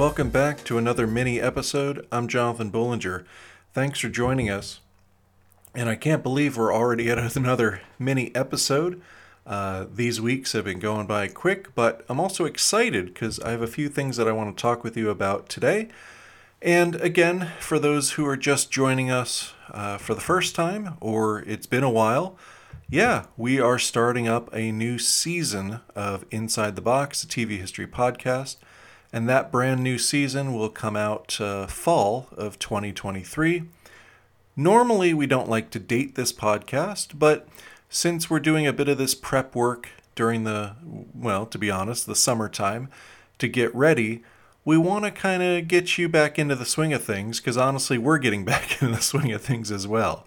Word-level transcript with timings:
Welcome 0.00 0.30
back 0.30 0.64
to 0.64 0.78
another 0.78 1.06
mini 1.06 1.42
episode. 1.42 2.06
I'm 2.10 2.26
Jonathan 2.26 2.72
Bollinger. 2.72 3.26
Thanks 3.74 4.00
for 4.00 4.08
joining 4.08 4.48
us. 4.48 4.80
And 5.74 5.90
I 5.90 5.94
can't 5.94 6.22
believe 6.22 6.56
we're 6.56 6.72
already 6.72 7.10
at 7.10 7.18
another 7.36 7.82
mini 7.98 8.34
episode. 8.34 9.02
Uh, 9.46 9.84
these 9.92 10.18
weeks 10.18 10.54
have 10.54 10.64
been 10.64 10.78
going 10.78 11.06
by 11.06 11.28
quick, 11.28 11.74
but 11.74 12.02
I'm 12.08 12.18
also 12.18 12.46
excited 12.46 13.12
because 13.12 13.40
I 13.40 13.50
have 13.50 13.60
a 13.60 13.66
few 13.66 13.90
things 13.90 14.16
that 14.16 14.26
I 14.26 14.32
want 14.32 14.56
to 14.56 14.60
talk 14.60 14.82
with 14.82 14.96
you 14.96 15.10
about 15.10 15.50
today. 15.50 15.88
And 16.62 16.94
again, 16.94 17.50
for 17.60 17.78
those 17.78 18.12
who 18.12 18.24
are 18.24 18.38
just 18.38 18.70
joining 18.70 19.10
us 19.10 19.52
uh, 19.70 19.98
for 19.98 20.14
the 20.14 20.22
first 20.22 20.54
time 20.54 20.94
or 21.02 21.40
it's 21.40 21.66
been 21.66 21.84
a 21.84 21.90
while, 21.90 22.38
yeah, 22.88 23.26
we 23.36 23.60
are 23.60 23.78
starting 23.78 24.26
up 24.26 24.48
a 24.54 24.72
new 24.72 24.98
season 24.98 25.80
of 25.94 26.24
Inside 26.30 26.74
the 26.74 26.80
Box, 26.80 27.22
a 27.22 27.26
TV 27.26 27.58
history 27.58 27.86
podcast. 27.86 28.56
And 29.12 29.28
that 29.28 29.50
brand 29.50 29.82
new 29.82 29.98
season 29.98 30.54
will 30.54 30.68
come 30.68 30.96
out 30.96 31.40
uh, 31.40 31.66
fall 31.66 32.28
of 32.36 32.58
2023. 32.58 33.64
Normally, 34.56 35.14
we 35.14 35.26
don't 35.26 35.48
like 35.48 35.70
to 35.70 35.78
date 35.78 36.14
this 36.14 36.32
podcast, 36.32 37.18
but 37.18 37.48
since 37.88 38.30
we're 38.30 38.40
doing 38.40 38.66
a 38.66 38.72
bit 38.72 38.88
of 38.88 38.98
this 38.98 39.14
prep 39.14 39.54
work 39.54 39.88
during 40.14 40.44
the, 40.44 40.76
well, 41.14 41.46
to 41.46 41.58
be 41.58 41.70
honest, 41.70 42.06
the 42.06 42.14
summertime 42.14 42.88
to 43.38 43.48
get 43.48 43.74
ready, 43.74 44.22
we 44.64 44.76
want 44.76 45.04
to 45.04 45.10
kind 45.10 45.42
of 45.42 45.66
get 45.66 45.98
you 45.98 46.08
back 46.08 46.38
into 46.38 46.54
the 46.54 46.64
swing 46.64 46.92
of 46.92 47.02
things 47.02 47.40
because 47.40 47.56
honestly, 47.56 47.98
we're 47.98 48.18
getting 48.18 48.44
back 48.52 48.80
into 48.80 48.94
the 48.94 49.02
swing 49.02 49.32
of 49.32 49.42
things 49.42 49.72
as 49.72 49.88
well. 49.88 50.26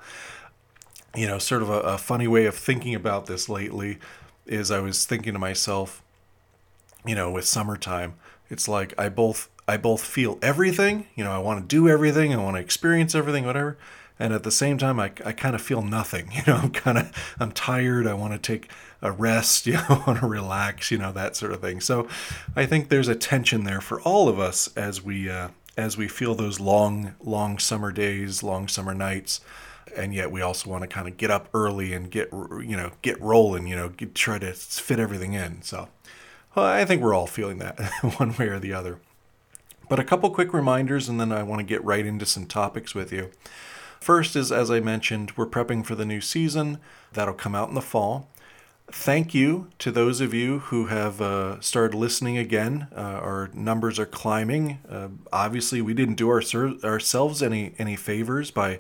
You 1.15 1.27
know, 1.27 1.37
sort 1.37 1.61
of 1.61 1.69
a, 1.69 1.79
a 1.81 1.97
funny 1.97 2.27
way 2.27 2.45
of 2.45 2.55
thinking 2.55 2.95
about 2.95 3.27
this 3.27 3.47
lately 3.47 3.99
is 4.45 4.71
I 4.71 4.79
was 4.79 5.05
thinking 5.05 5.33
to 5.33 5.39
myself, 5.39 6.01
you 7.05 7.15
know, 7.15 7.31
with 7.31 7.45
summertime, 7.45 8.15
it's 8.53 8.69
like 8.69 8.93
I 8.97 9.09
both 9.09 9.49
I 9.67 9.75
both 9.77 10.03
feel 10.05 10.39
everything, 10.41 11.07
you 11.15 11.23
know, 11.23 11.31
I 11.31 11.39
want 11.39 11.59
to 11.61 11.65
do 11.65 11.89
everything, 11.89 12.33
I 12.33 12.37
want 12.37 12.55
to 12.55 12.61
experience 12.61 13.15
everything, 13.15 13.45
whatever. 13.45 13.77
And 14.19 14.31
at 14.31 14.43
the 14.43 14.51
same 14.51 14.77
time, 14.77 14.99
I, 14.99 15.11
I 15.25 15.31
kind 15.31 15.55
of 15.55 15.61
feel 15.61 15.81
nothing. 15.81 16.31
You 16.33 16.43
know, 16.47 16.59
I'm 16.59 16.71
kind 16.71 16.97
of 16.97 17.35
I'm 17.39 17.51
tired. 17.51 18.05
I 18.07 18.13
want 18.13 18.33
to 18.33 18.39
take 18.39 18.69
a 19.01 19.11
rest. 19.11 19.65
You 19.67 19.73
know, 19.73 19.85
I 19.89 20.03
want 20.07 20.19
to 20.19 20.27
relax. 20.27 20.91
You 20.91 20.99
know, 20.99 21.11
that 21.11 21.35
sort 21.35 21.51
of 21.51 21.61
thing. 21.61 21.81
So, 21.81 22.07
I 22.55 22.65
think 22.65 22.89
there's 22.89 23.07
a 23.07 23.15
tension 23.15 23.63
there 23.63 23.81
for 23.81 23.99
all 24.01 24.29
of 24.29 24.39
us 24.39 24.69
as 24.77 25.01
we 25.01 25.29
uh, 25.29 25.49
as 25.75 25.97
we 25.97 26.07
feel 26.07 26.35
those 26.35 26.59
long 26.59 27.15
long 27.19 27.57
summer 27.57 27.91
days, 27.91 28.43
long 28.43 28.67
summer 28.67 28.93
nights, 28.93 29.41
and 29.97 30.13
yet 30.13 30.31
we 30.31 30.41
also 30.41 30.69
want 30.69 30.83
to 30.83 30.87
kind 30.87 31.07
of 31.07 31.17
get 31.17 31.31
up 31.31 31.49
early 31.53 31.93
and 31.93 32.11
get 32.11 32.31
you 32.31 32.77
know 32.77 32.91
get 33.01 33.19
rolling. 33.19 33.67
You 33.67 33.75
know, 33.75 33.89
get, 33.89 34.13
try 34.13 34.37
to 34.37 34.53
fit 34.53 34.99
everything 34.99 35.33
in. 35.33 35.63
So, 35.63 35.89
well, 36.55 36.65
I 36.65 36.85
think 36.85 37.01
we're 37.01 37.13
all 37.13 37.27
feeling 37.27 37.57
that 37.59 37.79
one 38.17 38.35
way 38.37 38.47
or 38.47 38.59
the 38.59 38.73
other. 38.73 38.99
But 39.89 39.99
a 39.99 40.03
couple 40.03 40.29
quick 40.31 40.53
reminders, 40.53 41.09
and 41.09 41.19
then 41.19 41.31
I 41.31 41.43
want 41.43 41.59
to 41.59 41.65
get 41.65 41.83
right 41.83 42.05
into 42.05 42.25
some 42.25 42.45
topics 42.45 42.95
with 42.95 43.11
you. 43.11 43.31
First 43.99 44.35
is, 44.35 44.51
as 44.51 44.69
I 44.69 44.79
mentioned, 44.79 45.31
we're 45.37 45.47
prepping 45.47 45.85
for 45.85 45.95
the 45.95 46.05
new 46.05 46.21
season. 46.21 46.79
That'll 47.13 47.33
come 47.33 47.55
out 47.55 47.69
in 47.69 47.75
the 47.75 47.81
fall. 47.81 48.29
Thank 48.91 49.33
you 49.33 49.69
to 49.79 49.91
those 49.91 50.19
of 50.19 50.33
you 50.33 50.59
who 50.59 50.87
have 50.87 51.21
uh, 51.21 51.61
started 51.61 51.95
listening 51.95 52.37
again. 52.37 52.87
Uh, 52.95 52.99
our 52.99 53.49
numbers 53.53 53.97
are 53.99 54.05
climbing. 54.05 54.79
Uh, 54.89 55.07
obviously, 55.31 55.81
we 55.81 55.93
didn't 55.93 56.15
do 56.15 56.29
our 56.29 56.41
ourselves 56.83 57.41
any 57.41 57.73
any 57.79 57.95
favors 57.95 58.51
by 58.51 58.79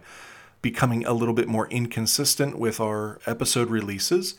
becoming 0.61 1.05
a 1.05 1.13
little 1.13 1.33
bit 1.33 1.47
more 1.47 1.67
inconsistent 1.69 2.59
with 2.59 2.79
our 2.79 3.19
episode 3.25 3.69
releases. 3.69 4.35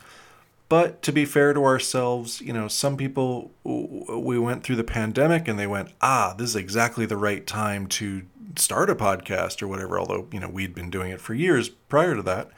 But 0.67 1.01
to 1.03 1.11
be 1.11 1.25
fair 1.25 1.53
to 1.53 1.63
ourselves, 1.63 2.41
you 2.41 2.51
know, 2.51 2.67
some 2.67 2.97
people, 2.97 3.51
we 3.63 4.39
went 4.39 4.63
through 4.63 4.77
the 4.77 4.83
pandemic 4.83 5.47
and 5.47 5.59
they 5.59 5.67
went, 5.67 5.89
ah, 6.01 6.33
this 6.35 6.49
is 6.49 6.55
exactly 6.55 7.05
the 7.05 7.17
right 7.17 7.45
time 7.45 7.85
to 7.87 8.23
start 8.55 8.89
a 8.89 8.95
podcast 8.95 9.61
or 9.61 9.67
whatever, 9.67 9.99
although, 9.99 10.27
you 10.31 10.39
know, 10.39 10.49
we'd 10.49 10.73
been 10.73 10.89
doing 10.89 11.11
it 11.11 11.21
for 11.21 11.35
years 11.35 11.69
prior 11.69 12.15
to 12.15 12.23
that. 12.23 12.49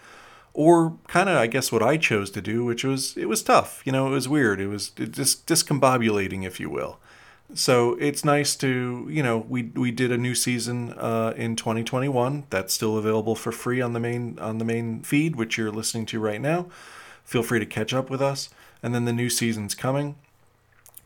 Or 0.54 0.98
kind 1.08 1.30
of, 1.30 1.36
I 1.36 1.48
guess, 1.48 1.72
what 1.72 1.84
I 1.84 1.98
chose 1.98 2.32
to 2.32 2.42
do, 2.42 2.64
which 2.64 2.84
was, 2.84 3.16
it 3.18 3.28
was 3.28 3.44
tough. 3.44 3.84
You 3.86 3.92
know, 3.92 4.08
it 4.08 4.12
was 4.12 4.30
weird. 4.30 4.62
It 4.62 4.68
was 4.68 4.90
just 4.90 5.46
discombobulating, 5.46 6.46
if 6.46 6.60
you 6.60 6.70
will. 6.70 7.00
So 7.54 7.96
it's 7.96 8.26
nice 8.26 8.56
to, 8.58 9.08
you 9.10 9.22
know, 9.24 9.38
we 9.38 9.64
we 9.64 9.92
did 9.92 10.12
a 10.12 10.18
new 10.18 10.36
season 10.36 10.94
uh, 10.98 11.34
in 11.38 11.56
2021 11.56 12.46
that's 12.50 12.74
still 12.74 12.98
available 12.98 13.36
for 13.36 13.54
free 13.54 13.80
on 13.80 13.94
the 13.94 14.02
main 14.02 14.38
on 14.40 14.58
the 14.58 14.66
main 14.66 15.02
feed, 15.02 15.38
which 15.38 15.58
you're 15.58 15.72
listening 15.72 16.06
to 16.08 16.20
right 16.20 16.42
now 16.42 16.68
feel 17.28 17.44
free 17.44 17.60
to 17.60 17.66
catch 17.66 17.94
up 17.94 18.10
with 18.10 18.22
us. 18.22 18.50
And 18.82 18.96
then 18.96 19.06
the 19.06 19.14
new 19.14 19.30
season's 19.30 19.76
coming. 19.76 20.16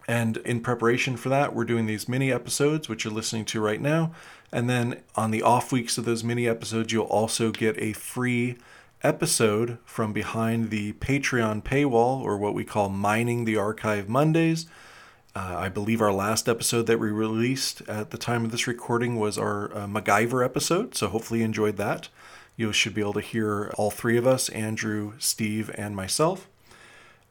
And 0.08 0.38
in 0.38 0.62
preparation 0.62 1.18
for 1.18 1.30
that, 1.30 1.56
we're 1.56 1.66
doing 1.66 1.88
these 1.88 2.08
mini 2.08 2.32
episodes, 2.32 2.88
which 2.88 3.04
you're 3.04 3.14
listening 3.14 3.46
to 3.46 3.60
right 3.60 3.82
now. 3.82 4.12
And 4.52 4.70
then 4.70 5.02
on 5.16 5.32
the 5.32 5.42
off 5.42 5.72
weeks 5.72 5.98
of 5.98 6.06
those 6.06 6.24
mini 6.24 6.48
episodes, 6.48 6.94
you'll 6.94 7.06
also 7.06 7.52
get 7.52 7.76
a 7.82 7.94
free 7.94 8.58
episode 9.04 9.80
from 9.84 10.14
behind 10.14 10.70
the 10.70 10.94
Patreon 10.94 11.64
paywall, 11.64 12.22
or 12.22 12.38
what 12.38 12.54
we 12.54 12.64
call 12.64 12.90
Mining 12.90 13.46
the 13.46 13.58
Archive 13.58 14.08
Mondays. 14.08 14.68
Uh, 15.34 15.56
I 15.58 15.70
believe 15.70 16.02
our 16.02 16.14
last 16.14 16.48
episode 16.48 16.86
that 16.88 17.00
we 17.00 17.10
released 17.10 17.82
at 17.88 18.12
the 18.12 18.18
time 18.18 18.46
of 18.46 18.52
this 18.52 18.68
recording 18.68 19.18
was 19.18 19.38
our 19.40 19.76
uh, 19.76 19.88
MacGyver 19.88 20.46
episode, 20.46 20.94
so 20.94 21.08
hopefully 21.08 21.40
you 21.40 21.46
enjoyed 21.46 21.78
that 21.78 22.10
you 22.62 22.72
should 22.72 22.94
be 22.94 23.02
able 23.02 23.14
to 23.14 23.22
hear 23.22 23.72
all 23.76 23.90
three 23.90 24.18
of 24.18 24.28
us 24.28 24.48
Andrew, 24.50 25.14
Steve, 25.18 25.72
and 25.76 25.96
myself. 25.96 26.48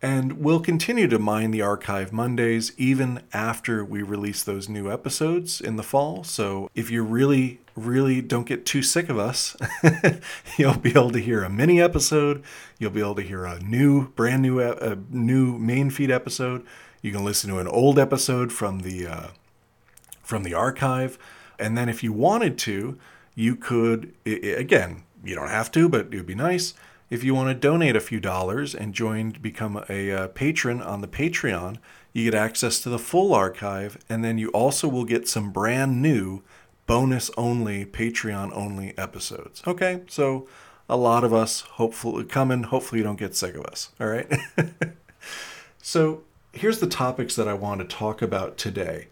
And 0.02 0.38
we'll 0.38 0.60
continue 0.60 1.06
to 1.08 1.18
mine 1.18 1.50
the 1.50 1.62
archive 1.62 2.12
Mondays 2.12 2.72
even 2.78 3.22
after 3.32 3.84
we 3.84 4.02
release 4.02 4.42
those 4.42 4.68
new 4.68 4.90
episodes 4.90 5.60
in 5.60 5.76
the 5.76 5.82
fall. 5.82 6.24
So 6.24 6.70
if 6.74 6.90
you 6.90 7.04
really, 7.04 7.60
really 7.76 8.22
don't 8.22 8.46
get 8.46 8.66
too 8.66 8.82
sick 8.82 9.08
of 9.08 9.18
us, 9.18 9.56
you'll 10.56 10.78
be 10.78 10.90
able 10.90 11.12
to 11.12 11.20
hear 11.20 11.44
a 11.44 11.50
mini 11.50 11.80
episode. 11.80 12.42
You'll 12.78 12.90
be 12.90 13.00
able 13.00 13.14
to 13.16 13.22
hear 13.22 13.44
a 13.44 13.60
new, 13.60 14.08
brand 14.08 14.42
new, 14.42 14.60
a 14.60 14.96
new 15.10 15.58
main 15.58 15.90
feed 15.90 16.10
episode. 16.10 16.66
You 17.02 17.12
can 17.12 17.24
listen 17.24 17.50
to 17.50 17.58
an 17.58 17.68
old 17.68 17.98
episode 17.98 18.52
from 18.52 18.80
the 18.80 19.06
uh, 19.06 19.28
from 20.22 20.42
the 20.44 20.54
archive, 20.54 21.18
and 21.58 21.76
then 21.76 21.88
if 21.88 22.04
you 22.04 22.12
wanted 22.12 22.56
to, 22.58 22.98
you 23.34 23.56
could 23.56 24.14
again 24.26 25.02
you 25.24 25.34
don't 25.34 25.48
have 25.48 25.70
to, 25.72 25.88
but 25.88 26.06
it 26.12 26.14
would 26.14 26.26
be 26.26 26.34
nice 26.34 26.74
if 27.10 27.24
you 27.24 27.34
want 27.34 27.48
to 27.48 27.54
donate 27.54 27.96
a 27.96 28.00
few 28.00 28.20
dollars 28.20 28.74
and 28.74 28.94
join, 28.94 29.30
become 29.30 29.84
a 29.88 30.12
uh, 30.12 30.28
patron 30.28 30.80
on 30.80 31.00
the 31.00 31.08
Patreon. 31.08 31.76
You 32.12 32.30
get 32.30 32.34
access 32.34 32.80
to 32.80 32.88
the 32.88 32.98
full 32.98 33.34
archive, 33.34 33.98
and 34.08 34.24
then 34.24 34.38
you 34.38 34.48
also 34.50 34.88
will 34.88 35.04
get 35.04 35.28
some 35.28 35.50
brand 35.50 36.00
new 36.00 36.42
bonus 36.86 37.30
only, 37.36 37.84
Patreon 37.84 38.52
only 38.54 38.96
episodes. 38.96 39.62
Okay, 39.66 40.02
so 40.08 40.48
a 40.88 40.96
lot 40.96 41.24
of 41.24 41.34
us 41.34 41.62
hopefully 41.62 42.24
coming. 42.24 42.64
Hopefully, 42.64 43.00
you 43.00 43.04
don't 43.04 43.18
get 43.18 43.36
sick 43.36 43.56
of 43.56 43.64
us. 43.64 43.90
All 44.00 44.06
right. 44.06 44.32
so 45.82 46.22
here's 46.52 46.78
the 46.78 46.86
topics 46.86 47.34
that 47.36 47.48
I 47.48 47.54
want 47.54 47.80
to 47.80 47.86
talk 47.86 48.22
about 48.22 48.56
today. 48.56 49.08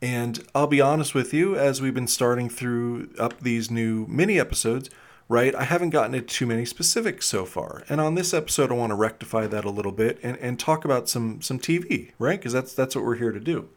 And 0.00 0.44
I'll 0.52 0.66
be 0.66 0.80
honest 0.80 1.14
with 1.14 1.32
you, 1.32 1.56
as 1.56 1.80
we've 1.80 1.94
been 1.94 2.08
starting 2.08 2.48
through 2.48 3.10
up 3.20 3.38
these 3.40 3.70
new 3.70 4.04
mini 4.08 4.38
episodes, 4.38 4.90
right? 5.28 5.54
I 5.54 5.64
haven't 5.64 5.90
gotten 5.90 6.14
into 6.14 6.26
too 6.26 6.46
many 6.46 6.64
specifics 6.64 7.26
so 7.26 7.44
far. 7.44 7.84
And 7.88 8.00
on 8.00 8.14
this 8.14 8.34
episode, 8.34 8.70
I 8.70 8.74
want 8.74 8.90
to 8.90 8.96
rectify 8.96 9.46
that 9.46 9.64
a 9.64 9.70
little 9.70 9.92
bit 9.92 10.18
and, 10.22 10.36
and 10.38 10.58
talk 10.58 10.84
about 10.84 11.08
some 11.08 11.40
some 11.42 11.58
TV, 11.58 12.12
right? 12.18 12.38
Because 12.38 12.52
that's 12.52 12.74
that's 12.74 12.94
what 12.94 13.04
we're 13.04 13.16
here 13.16 13.32
to 13.32 13.40
do. 13.40 13.68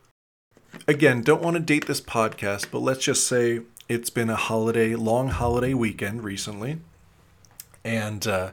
Again, 0.88 1.22
don't 1.22 1.42
want 1.42 1.56
to 1.56 1.62
date 1.62 1.88
this 1.88 2.02
podcast, 2.02 2.68
but 2.72 2.80
let's 2.80 3.04
just 3.04 3.28
say 3.28 3.62
it's 3.88 4.10
been 4.10 4.30
a 4.30 4.36
holiday, 4.36 4.96
long 4.96 5.30
holiday 5.30 5.74
weekend 5.74 6.24
recently. 6.24 6.80
And 7.84 8.26
uh, 8.28 8.52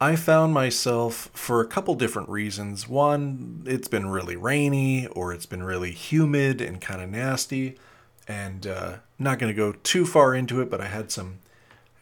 I 0.00 0.16
found 0.16 0.52
myself 0.52 1.30
for 1.32 1.60
a 1.60 1.66
couple 1.66 1.94
different 1.94 2.28
reasons. 2.28 2.88
One, 2.88 3.62
it's 3.66 3.88
been 3.88 4.08
really 4.08 4.36
rainy 4.36 5.06
or 5.08 5.32
it's 5.32 5.46
been 5.46 5.62
really 5.62 5.92
humid 5.92 6.60
and 6.60 6.80
kind 6.80 7.00
of 7.00 7.10
nasty. 7.10 7.78
And 8.26 8.66
uh, 8.66 8.96
not 9.18 9.38
going 9.38 9.52
to 9.52 9.56
go 9.56 9.72
too 9.72 10.04
far 10.04 10.34
into 10.34 10.60
it, 10.60 10.70
but 10.70 10.80
I 10.80 10.86
had 10.86 11.10
some 11.10 11.38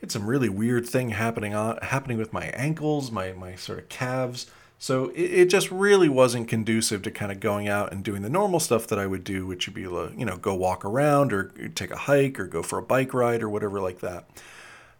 had 0.00 0.12
some 0.12 0.26
really 0.26 0.48
weird 0.48 0.87
thing 0.87 1.10
happening 1.10 1.54
on 1.54 1.78
happening 1.82 2.19
with 2.19 2.32
my 2.32 2.46
ankles, 2.46 3.10
my 3.10 3.32
my 3.32 3.54
sort 3.54 3.78
of 3.78 3.88
calves. 3.88 4.46
So 4.78 5.08
it, 5.10 5.22
it 5.22 5.50
just 5.50 5.70
really 5.70 6.08
wasn't 6.08 6.48
conducive 6.48 7.02
to 7.02 7.10
kind 7.10 7.32
of 7.32 7.40
going 7.40 7.66
out 7.69 7.93
and 7.93 8.04
doing 8.04 8.22
the 8.22 8.28
normal 8.28 8.60
stuff 8.60 8.87
that 8.88 8.98
I 8.98 9.06
would 9.06 9.25
do, 9.25 9.46
which 9.46 9.66
would 9.66 9.75
be 9.75 9.87
uh, 9.87 10.10
you 10.16 10.26
know 10.26 10.37
go 10.37 10.54
walk 10.54 10.84
around 10.84 11.32
or 11.32 11.44
take 11.75 11.90
a 11.90 11.96
hike 11.96 12.38
or 12.38 12.46
go 12.46 12.62
for 12.62 12.78
a 12.78 12.82
bike 12.82 13.14
ride 13.14 13.43
or 13.43 13.48
whatever 13.48 13.81
like 13.81 14.00
that. 14.00 14.28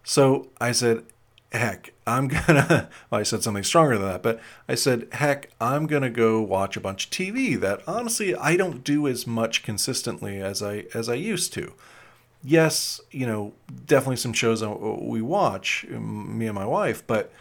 So 0.03 0.49
I 0.61 0.73
said, 0.73 1.05
heck, 1.53 1.93
I'm 2.07 2.29
gonna. 2.47 2.89
Well, 3.11 3.21
I 3.21 3.23
said 3.23 3.43
something 3.43 3.65
stronger 3.65 3.99
than 3.99 4.09
that, 4.09 4.23
but 4.23 4.41
I 4.69 4.77
said, 4.77 5.09
heck, 5.13 5.51
I'm 5.61 5.87
gonna 5.87 6.11
go 6.11 6.41
watch 6.41 6.77
a 6.77 6.81
bunch 6.81 7.07
of 7.07 7.11
TV 7.11 7.59
that 7.61 7.83
honestly 7.87 8.35
I 8.35 8.57
don't 8.57 8.83
do 8.83 9.07
as 9.07 9.27
much 9.27 9.63
consistently 9.63 10.41
as 10.41 10.63
I 10.63 10.87
as 10.95 11.09
I 11.09 11.15
used 11.15 11.53
to 11.55 11.75
yes, 12.47 13.01
you 13.11 13.27
know, 13.27 13.53
definitely 13.87 14.17
some 14.17 14.33
shows 14.33 14.63
we 14.63 15.21
watch, 15.21 15.85
me 15.89 16.47
and 16.47 16.55
my 16.55 16.65
wife, 16.65 17.07
but 17.07 17.33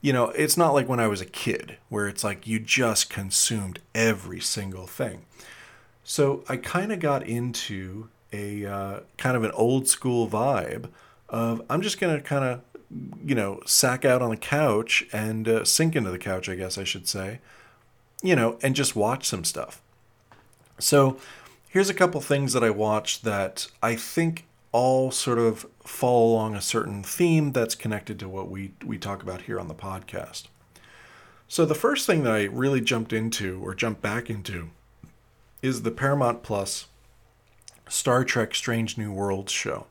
you 0.00 0.12
know, 0.12 0.30
it's 0.30 0.56
not 0.56 0.72
like 0.72 0.88
when 0.88 1.00
I 1.00 1.08
was 1.08 1.20
a 1.20 1.26
kid 1.26 1.78
where 1.88 2.06
it's 2.06 2.22
like 2.22 2.46
you 2.46 2.58
just 2.58 3.10
consumed 3.10 3.80
every 3.94 4.40
single 4.40 4.86
thing. 4.86 5.24
So 6.04 6.44
I 6.48 6.56
kind 6.56 6.92
of 6.92 7.00
got 7.00 7.26
into 7.26 8.08
a 8.32 8.64
uh, 8.64 9.00
kind 9.18 9.36
of 9.36 9.44
an 9.44 9.50
old 9.52 9.88
school 9.88 10.28
vibe 10.28 10.90
of 11.28 11.62
I'm 11.68 11.82
just 11.82 11.98
to 11.98 12.20
kind 12.20 12.44
of, 12.44 12.60
you 13.24 13.34
know, 13.34 13.60
sack 13.66 14.04
out 14.04 14.22
on 14.22 14.30
the 14.30 14.36
couch 14.36 15.04
and 15.12 15.48
uh, 15.48 15.64
sink 15.64 15.96
into 15.96 16.10
the 16.10 16.18
couch, 16.18 16.48
I 16.48 16.54
guess 16.54 16.78
I 16.78 16.84
should 16.84 17.08
say, 17.08 17.40
you 18.22 18.36
know, 18.36 18.58
and 18.62 18.76
just 18.76 18.94
watch 18.94 19.26
some 19.26 19.44
stuff. 19.44 19.82
So 20.78 21.18
here's 21.76 21.90
a 21.90 21.94
couple 21.94 22.22
things 22.22 22.54
that 22.54 22.64
I 22.64 22.70
watched 22.70 23.22
that 23.24 23.66
I 23.82 23.96
think 23.96 24.46
all 24.72 25.10
sort 25.10 25.38
of 25.38 25.66
fall 25.84 26.32
along 26.32 26.54
a 26.54 26.62
certain 26.62 27.02
theme 27.02 27.52
that's 27.52 27.74
connected 27.74 28.18
to 28.20 28.30
what 28.30 28.48
we, 28.48 28.72
we 28.82 28.96
talk 28.96 29.22
about 29.22 29.42
here 29.42 29.60
on 29.60 29.68
the 29.68 29.74
podcast. 29.74 30.44
So 31.48 31.66
the 31.66 31.74
first 31.74 32.06
thing 32.06 32.22
that 32.22 32.32
I 32.32 32.44
really 32.44 32.80
jumped 32.80 33.12
into 33.12 33.60
or 33.62 33.74
jumped 33.74 34.00
back 34.00 34.30
into 34.30 34.70
is 35.60 35.82
the 35.82 35.90
Paramount 35.90 36.42
Plus 36.42 36.86
Star 37.90 38.24
Trek 38.24 38.54
Strange 38.54 38.96
New 38.96 39.12
Worlds 39.12 39.52
show. 39.52 39.84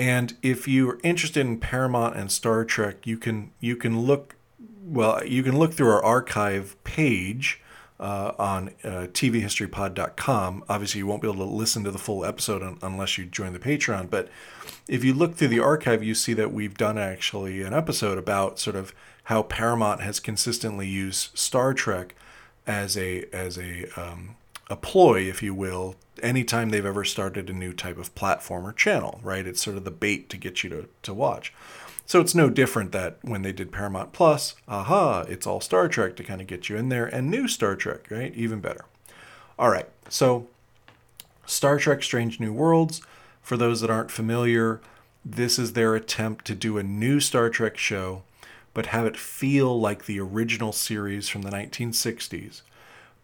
And 0.00 0.36
if 0.42 0.66
you're 0.66 0.98
interested 1.04 1.46
in 1.46 1.60
Paramount 1.60 2.16
and 2.16 2.32
Star 2.32 2.64
Trek, 2.64 3.06
you 3.06 3.16
can 3.16 3.52
you 3.60 3.76
can 3.76 4.00
look 4.00 4.34
well, 4.84 5.24
you 5.24 5.44
can 5.44 5.56
look 5.56 5.72
through 5.72 5.90
our 5.90 6.04
archive 6.04 6.74
page 6.82 7.62
uh, 7.98 8.32
on 8.38 8.68
uh, 8.84 9.08
tvhistorypod.com. 9.12 10.64
Obviously, 10.68 10.98
you 10.98 11.06
won't 11.06 11.22
be 11.22 11.28
able 11.28 11.46
to 11.46 11.52
listen 11.52 11.84
to 11.84 11.90
the 11.90 11.98
full 11.98 12.24
episode 12.24 12.62
un- 12.62 12.78
unless 12.82 13.18
you 13.18 13.24
join 13.24 13.52
the 13.52 13.58
Patreon. 13.58 14.10
But 14.10 14.28
if 14.88 15.04
you 15.04 15.14
look 15.14 15.34
through 15.34 15.48
the 15.48 15.60
archive, 15.60 16.02
you 16.02 16.14
see 16.14 16.34
that 16.34 16.52
we've 16.52 16.76
done 16.76 16.98
actually 16.98 17.62
an 17.62 17.72
episode 17.72 18.18
about 18.18 18.58
sort 18.58 18.76
of 18.76 18.94
how 19.24 19.42
Paramount 19.42 20.02
has 20.02 20.20
consistently 20.20 20.86
used 20.86 21.36
Star 21.36 21.74
Trek 21.74 22.14
as 22.66 22.96
a 22.96 23.24
as 23.32 23.58
a 23.58 23.86
um, 24.00 24.36
a 24.68 24.76
ploy, 24.76 25.22
if 25.22 25.42
you 25.42 25.54
will, 25.54 25.96
anytime 26.22 26.70
they've 26.70 26.84
ever 26.84 27.04
started 27.04 27.48
a 27.48 27.52
new 27.52 27.72
type 27.72 27.98
of 27.98 28.14
platform 28.14 28.66
or 28.66 28.72
channel, 28.72 29.20
right? 29.22 29.46
It's 29.46 29.62
sort 29.62 29.76
of 29.76 29.84
the 29.84 29.90
bait 29.90 30.28
to 30.30 30.36
get 30.36 30.64
you 30.64 30.70
to, 30.70 30.88
to 31.02 31.14
watch. 31.14 31.52
So 32.06 32.20
it's 32.20 32.34
no 32.34 32.48
different 32.48 32.92
that 32.92 33.18
when 33.22 33.42
they 33.42 33.52
did 33.52 33.72
Paramount 33.72 34.12
Plus, 34.12 34.54
aha, 34.68 35.24
it's 35.28 35.46
all 35.46 35.60
Star 35.60 35.88
Trek 35.88 36.14
to 36.16 36.24
kind 36.24 36.40
of 36.40 36.46
get 36.46 36.68
you 36.68 36.76
in 36.76 36.88
there, 36.88 37.06
and 37.06 37.28
new 37.28 37.48
Star 37.48 37.74
Trek, 37.74 38.06
right? 38.10 38.32
Even 38.34 38.60
better. 38.60 38.84
All 39.58 39.70
right, 39.70 39.88
so 40.08 40.46
Star 41.46 41.78
Trek 41.78 42.02
Strange 42.02 42.38
New 42.38 42.52
Worlds, 42.52 43.00
for 43.42 43.56
those 43.56 43.80
that 43.80 43.90
aren't 43.90 44.10
familiar, 44.10 44.80
this 45.24 45.58
is 45.58 45.72
their 45.72 45.96
attempt 45.96 46.44
to 46.44 46.54
do 46.54 46.78
a 46.78 46.82
new 46.84 47.18
Star 47.18 47.50
Trek 47.50 47.76
show, 47.76 48.22
but 48.72 48.86
have 48.86 49.06
it 49.06 49.16
feel 49.16 49.78
like 49.80 50.04
the 50.04 50.20
original 50.20 50.72
series 50.72 51.28
from 51.28 51.42
the 51.42 51.50
1960s. 51.50 52.62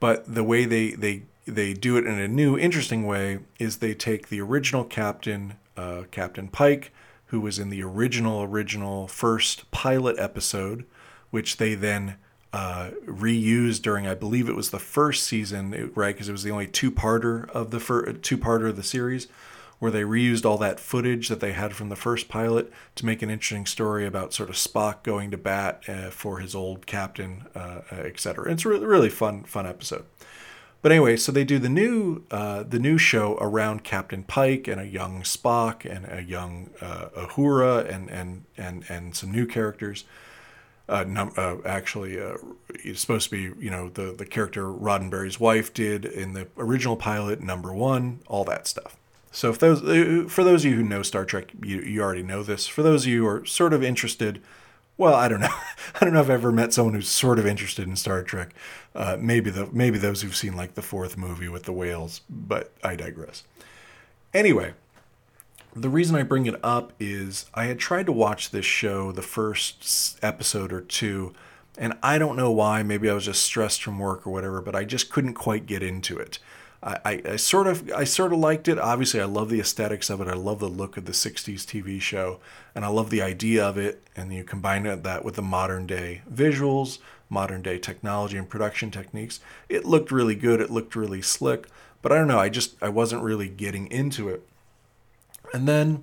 But 0.01 0.35
the 0.35 0.43
way 0.43 0.65
they, 0.65 0.91
they 0.93 1.23
they 1.47 1.75
do 1.75 1.97
it 1.97 2.07
in 2.07 2.19
a 2.19 2.29
new, 2.29 2.59
interesting 2.59 3.07
way. 3.07 3.41
Is 3.59 3.79
they 3.79 3.95
take 3.95 4.29
the 4.29 4.41
original 4.41 4.85
captain, 4.85 5.55
uh, 5.77 6.03
Captain 6.11 6.49
Pike, 6.49 6.93
who 7.33 7.41
was 7.41 7.59
in 7.59 7.71
the 7.71 7.83
original, 7.83 8.43
original 8.43 9.09
first 9.09 9.69
pilot 9.71 10.19
episode, 10.19 10.85
which 11.31 11.57
they 11.57 11.75
then 11.75 12.17
uh, 12.53 12.91
reused 13.07 13.81
during, 13.81 14.07
I 14.07 14.15
believe 14.15 14.51
it 14.51 14.55
was 14.55 14.69
the 14.69 14.79
first 14.79 15.27
season, 15.27 15.91
right? 15.95 16.15
Because 16.15 16.29
it 16.29 16.33
was 16.33 16.43
the 16.43 16.51
only 16.51 16.67
two-parter 16.67 17.49
of 17.49 17.71
the 17.71 17.81
fir- 17.81 18.13
two-parter 18.13 18.69
of 18.69 18.77
the 18.77 18.83
series, 18.83 19.29
where 19.79 19.91
they 19.91 20.03
reused 20.03 20.45
all 20.45 20.59
that 20.59 20.79
footage 20.79 21.31
that 21.31 21.41
they 21.41 21.53
had 21.53 21.75
from 21.75 21.89
the 21.89 21.97
first 21.97 22.29
pilot 22.29 22.71
to 22.97 23.07
make 23.07 23.23
an 23.23 23.31
interesting 23.31 23.65
story 23.65 24.07
about 24.07 24.35
sort 24.35 24.51
of 24.51 24.57
Spock 24.57 25.03
going 25.03 25.31
to 25.31 25.39
bat 25.39 25.83
uh, 25.89 26.11
for 26.11 26.39
his 26.39 26.55
old 26.55 26.85
captain, 26.85 27.47
uh, 27.55 27.81
etc. 27.91 28.53
It's 28.53 28.67
a 28.67 28.69
really, 28.69 28.85
really 28.85 29.09
fun, 29.09 29.45
fun 29.45 29.67
episode. 29.67 30.05
But 30.83 30.91
anyway, 30.91 31.17
so 31.17 31.31
they 31.31 31.45
do 31.45 31.61
the 31.61 31.69
new 31.69 32.25
uh, 32.33 32.65
the 32.65 32.81
new 32.81 32.99
show 32.99 33.39
around 33.41 33.85
Captain 33.85 34.25
Pike 34.25 34.67
and 34.67 34.81
a 34.81 34.87
young 34.87 35.23
Spock 35.23 35.89
and 35.89 36.07
a 36.11 36.23
young 36.23 36.71
uh, 36.81 37.09
and 37.89 38.11
and 38.11 38.45
and 38.57 38.85
and 38.89 39.15
some 39.15 39.31
new 39.31 39.47
characters. 39.47 40.05
Uh, 40.89 41.05
num- 41.05 41.33
uh, 41.37 41.57
actually, 41.65 42.21
uh, 42.21 42.37
it's 42.69 43.01
supposed 43.01 43.31
to 43.31 43.31
be 43.31 43.65
you 43.65 43.71
know 43.71 43.91
the 43.91 44.13
the 44.13 44.27
character 44.27 44.65
Roddenberry's 44.65 45.39
wife 45.39 45.73
did 45.73 46.05
in 46.05 46.33
the 46.33 46.49
original 46.59 46.97
pilot, 46.97 47.41
number 47.41 47.73
one, 47.73 48.19
all 48.27 48.43
that 48.45 48.67
stuff. 48.67 48.97
So 49.31 49.51
if 49.51 49.61
those 49.61 49.83
uh, 49.85 50.29
for 50.29 50.43
those 50.43 50.65
of 50.65 50.73
you 50.73 50.79
who 50.79 50.83
know 50.83 51.05
Star 51.05 51.25
Trek, 51.25 51.53
you 51.63 51.81
you 51.81 52.03
already 52.03 52.25
know 52.25 52.43
this. 52.43 52.67
For 52.67 52.83
those 52.83 53.05
of 53.05 53.13
you 53.13 53.23
who 53.23 53.29
are 53.29 53.47
sort 53.47 53.73
of 53.73 53.85
interested 53.85 54.43
well, 55.03 55.15
I 55.15 55.27
don't 55.27 55.41
know. 55.41 55.49
I 56.01 56.05
don't 56.05 56.15
know 56.15 56.21
if 56.21 56.27
I've 56.27 56.31
ever 56.31 56.53
met 56.53 56.73
someone 56.73 56.95
who's 56.95 57.09
sort 57.09 57.41
of 57.41 57.47
interested 57.47 57.89
in 57.89 57.97
Star 57.97 58.23
Trek. 58.23 58.55
Uh, 58.95 59.17
maybe 59.19 59.51
the 59.51 59.69
maybe 59.73 59.99
those 59.99 60.23
who've 60.23 60.37
seen 60.37 60.55
like 60.55 60.75
the 60.75 60.83
fourth 60.83 61.19
movie 61.19 61.49
with 61.49 61.65
the 61.65 61.73
whales, 61.73 62.21
but 62.31 62.73
I 62.85 62.95
digress. 62.95 63.43
Anyway, 64.33 64.75
the 65.75 65.89
reason 65.89 66.15
I 66.15 66.23
bring 66.23 66.47
it 66.47 66.55
up 66.63 66.93
is 67.01 67.47
I 67.53 67.65
had 67.65 67.81
tried 67.81 68.07
to 68.07 68.13
watch 68.13 68.51
this 68.51 68.65
show 68.65 69.11
the 69.11 69.23
first 69.23 70.21
episode 70.23 70.73
or 70.73 70.81
two, 70.81 71.35
and 71.77 71.95
I 72.01 72.19
don't 72.19 72.37
know 72.37 72.53
why. 72.53 72.85
Maybe 72.85 73.11
I 73.11 73.15
was 73.15 73.25
just 73.25 73.43
stressed 73.43 73.83
from 73.83 73.99
work 73.99 74.25
or 74.25 74.31
whatever, 74.31 74.63
but 74.63 74.77
I 74.77 74.85
just 74.85 75.11
couldn't 75.11 75.35
quite 75.35 75.67
get 75.67 75.83
into 75.83 76.17
it. 76.17 76.39
I, 76.83 77.23
I, 77.25 77.37
sort 77.37 77.69
of 77.69 77.93
I 77.93 78.03
sort 78.03 78.33
of 78.33 78.41
liked 78.41 78.67
it. 78.67 78.79
Obviously, 78.79 79.21
I 79.21 79.25
love 79.25 79.51
the 79.51 79.61
aesthetics 79.61 80.11
of 80.11 80.21
it. 80.21 80.27
I 80.27 80.35
love 80.35 80.59
the 80.59 80.69
look 80.69 80.97
of 80.97 81.05
the 81.05 81.13
'60s 81.13 81.61
TV 81.65 82.01
show, 82.01 82.41
and 82.75 82.85
I 82.85 82.89
love 82.89 83.11
the 83.11 83.23
idea 83.23 83.65
of 83.65 83.79
it. 83.79 84.03
And 84.17 84.33
you 84.35 84.43
combine 84.43 84.83
that 84.83 85.25
with 85.25 85.37
the 85.37 85.43
modern 85.43 85.87
day 85.87 86.23
visuals, 86.33 86.99
modern 87.31 87.63
day 87.63 87.79
technology 87.79 88.37
and 88.37 88.49
production 88.49 88.91
techniques. 88.91 89.39
It 89.69 89.85
looked 89.85 90.11
really 90.11 90.35
good. 90.35 90.61
It 90.61 90.71
looked 90.71 90.97
really 90.97 91.23
slick. 91.23 91.69
But 92.03 92.11
I 92.11 92.17
don't 92.17 92.27
know. 92.27 92.41
I 92.41 92.49
just 92.49 92.75
I 92.83 92.89
wasn't 92.89 93.23
really 93.23 93.49
getting 93.49 93.87
into 93.87 94.29
it. 94.29 94.47
And 95.55 95.69
then, 95.69 96.03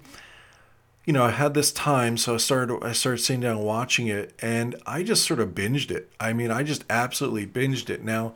you 1.06 1.12
know, 1.12 1.26
I 1.26 1.32
had 1.32 1.54
this 1.54 1.74
time, 1.74 2.16
so 2.16 2.36
I 2.36 2.38
started 2.38 2.82
I 2.82 2.94
started 2.94 3.22
sitting 3.22 3.42
down 3.42 3.60
watching 3.60 4.08
it, 4.08 4.34
and 4.42 4.78
I 4.86 5.04
just 5.04 5.26
sort 5.26 5.42
of 5.42 5.50
binged 5.50 5.92
it. 5.92 6.10
I 6.22 6.32
mean, 6.32 6.52
I 6.52 6.64
just 6.64 6.86
absolutely 6.90 7.46
binged 7.46 7.90
it. 7.90 8.02
Now 8.02 8.34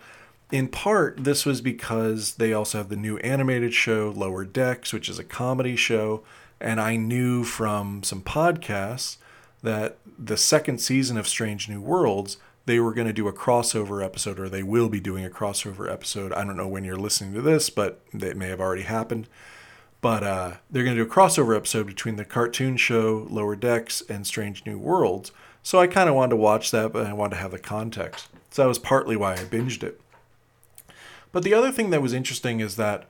in 0.51 0.67
part, 0.67 1.23
this 1.23 1.45
was 1.45 1.61
because 1.61 2.35
they 2.35 2.53
also 2.53 2.77
have 2.79 2.89
the 2.89 2.95
new 2.95 3.17
animated 3.17 3.73
show, 3.73 4.13
Lower 4.15 4.45
Decks, 4.45 4.93
which 4.93 5.09
is 5.09 5.19
a 5.19 5.23
comedy 5.23 5.75
show. 5.75 6.23
And 6.59 6.79
I 6.79 6.95
knew 6.95 7.43
from 7.43 8.03
some 8.03 8.21
podcasts 8.21 9.17
that 9.61 9.97
the 10.19 10.37
second 10.37 10.79
season 10.79 11.17
of 11.17 11.27
Strange 11.27 11.67
New 11.69 11.81
Worlds, 11.81 12.37
they 12.65 12.79
were 12.79 12.93
going 12.93 13.07
to 13.07 13.13
do 13.13 13.27
a 13.27 13.33
crossover 13.33 14.03
episode, 14.03 14.39
or 14.39 14.47
they 14.47 14.63
will 14.63 14.89
be 14.89 14.99
doing 14.99 15.25
a 15.25 15.29
crossover 15.29 15.91
episode. 15.91 16.31
I 16.33 16.43
don't 16.43 16.57
know 16.57 16.67
when 16.67 16.83
you're 16.83 16.95
listening 16.95 17.33
to 17.33 17.41
this, 17.41 17.69
but 17.69 18.01
it 18.13 18.37
may 18.37 18.49
have 18.49 18.61
already 18.61 18.83
happened. 18.83 19.27
But 20.01 20.23
uh, 20.23 20.53
they're 20.69 20.83
going 20.83 20.97
to 20.97 21.03
do 21.03 21.09
a 21.09 21.13
crossover 21.13 21.55
episode 21.55 21.87
between 21.87 22.17
the 22.17 22.25
cartoon 22.25 22.77
show 22.77 23.25
Lower 23.29 23.55
Decks 23.55 24.03
and 24.09 24.27
Strange 24.27 24.65
New 24.65 24.77
Worlds. 24.77 25.31
So 25.63 25.79
I 25.79 25.87
kind 25.87 26.09
of 26.09 26.15
wanted 26.15 26.31
to 26.31 26.35
watch 26.35 26.71
that, 26.71 26.91
but 26.91 27.05
I 27.05 27.13
wanted 27.13 27.35
to 27.35 27.41
have 27.41 27.51
the 27.51 27.59
context. 27.59 28.27
So 28.51 28.61
that 28.61 28.67
was 28.67 28.79
partly 28.79 29.15
why 29.15 29.33
I 29.33 29.45
binged 29.45 29.81
it. 29.81 30.01
But 31.33 31.43
the 31.43 31.53
other 31.53 31.71
thing 31.71 31.89
that 31.89 32.01
was 32.01 32.13
interesting 32.13 32.61
is 32.61 32.77
that 32.77 33.09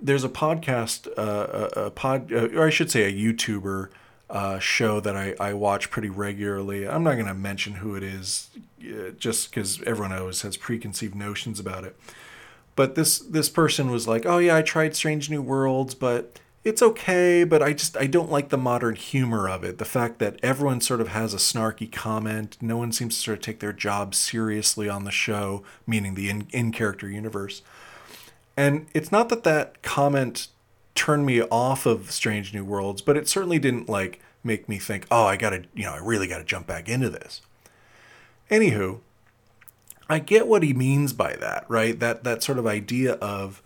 there's 0.00 0.22
a 0.22 0.28
podcast, 0.28 1.08
uh, 1.18 1.68
a, 1.76 1.86
a, 1.86 1.90
pod, 1.90 2.32
uh, 2.32 2.48
or 2.50 2.66
I 2.66 2.70
should 2.70 2.90
say, 2.90 3.04
a 3.04 3.12
YouTuber 3.12 3.88
uh, 4.30 4.58
show 4.58 5.00
that 5.00 5.16
I, 5.16 5.34
I 5.40 5.54
watch 5.54 5.90
pretty 5.90 6.10
regularly. 6.10 6.86
I'm 6.86 7.02
not 7.02 7.14
going 7.14 7.26
to 7.26 7.34
mention 7.34 7.74
who 7.74 7.96
it 7.96 8.02
is, 8.02 8.50
uh, 8.82 9.10
just 9.18 9.50
because 9.50 9.82
everyone 9.82 10.12
always 10.12 10.42
has 10.42 10.56
preconceived 10.56 11.14
notions 11.14 11.58
about 11.58 11.84
it. 11.84 11.96
But 12.76 12.96
this 12.96 13.18
this 13.20 13.48
person 13.48 13.90
was 13.90 14.08
like, 14.08 14.26
"Oh 14.26 14.38
yeah, 14.38 14.56
I 14.56 14.62
tried 14.62 14.96
Strange 14.96 15.30
New 15.30 15.40
Worlds, 15.40 15.94
but 15.94 16.40
it's 16.64 16.80
okay, 16.80 17.44
but 17.44 17.62
I 17.62 17.74
just 17.74 17.96
I 17.96 18.06
don't 18.06 18.30
like 18.30 18.48
the 18.48 18.56
modern 18.56 18.96
humor 18.96 19.48
of 19.48 19.64
it. 19.64 19.76
The 19.76 19.84
fact 19.84 20.18
that 20.18 20.38
everyone 20.42 20.80
sort 20.80 21.02
of 21.02 21.08
has 21.08 21.34
a 21.34 21.38
snarky 21.38 21.90
comment, 21.92 22.56
no 22.60 22.78
one 22.78 22.90
seems 22.90 23.16
to 23.16 23.20
sort 23.20 23.38
of 23.38 23.44
take 23.44 23.60
their 23.60 23.72
job 23.72 24.14
seriously 24.14 24.88
on 24.88 25.04
the 25.04 25.10
show, 25.10 25.62
meaning 25.86 26.14
the 26.14 26.30
in 26.30 26.46
in 26.52 26.72
character 26.72 27.08
universe. 27.08 27.62
And 28.56 28.86
it's 28.94 29.12
not 29.12 29.28
that 29.28 29.44
that 29.44 29.82
comment 29.82 30.48
turned 30.94 31.26
me 31.26 31.42
off 31.42 31.86
of 31.86 32.10
Strange 32.10 32.54
New 32.54 32.64
Worlds, 32.64 33.02
but 33.02 33.16
it 33.16 33.28
certainly 33.28 33.58
didn't 33.58 33.88
like 33.88 34.20
make 34.42 34.68
me 34.68 34.78
think, 34.78 35.06
oh, 35.10 35.24
I 35.24 35.36
gotta, 35.36 35.64
you 35.74 35.84
know, 35.84 35.92
I 35.92 35.98
really 35.98 36.28
gotta 36.28 36.44
jump 36.44 36.66
back 36.66 36.88
into 36.88 37.10
this. 37.10 37.42
Anywho, 38.50 39.00
I 40.08 40.18
get 40.18 40.46
what 40.46 40.62
he 40.62 40.72
means 40.72 41.12
by 41.12 41.34
that, 41.36 41.66
right? 41.68 41.98
That 41.98 42.24
that 42.24 42.42
sort 42.42 42.58
of 42.58 42.66
idea 42.66 43.14
of 43.14 43.62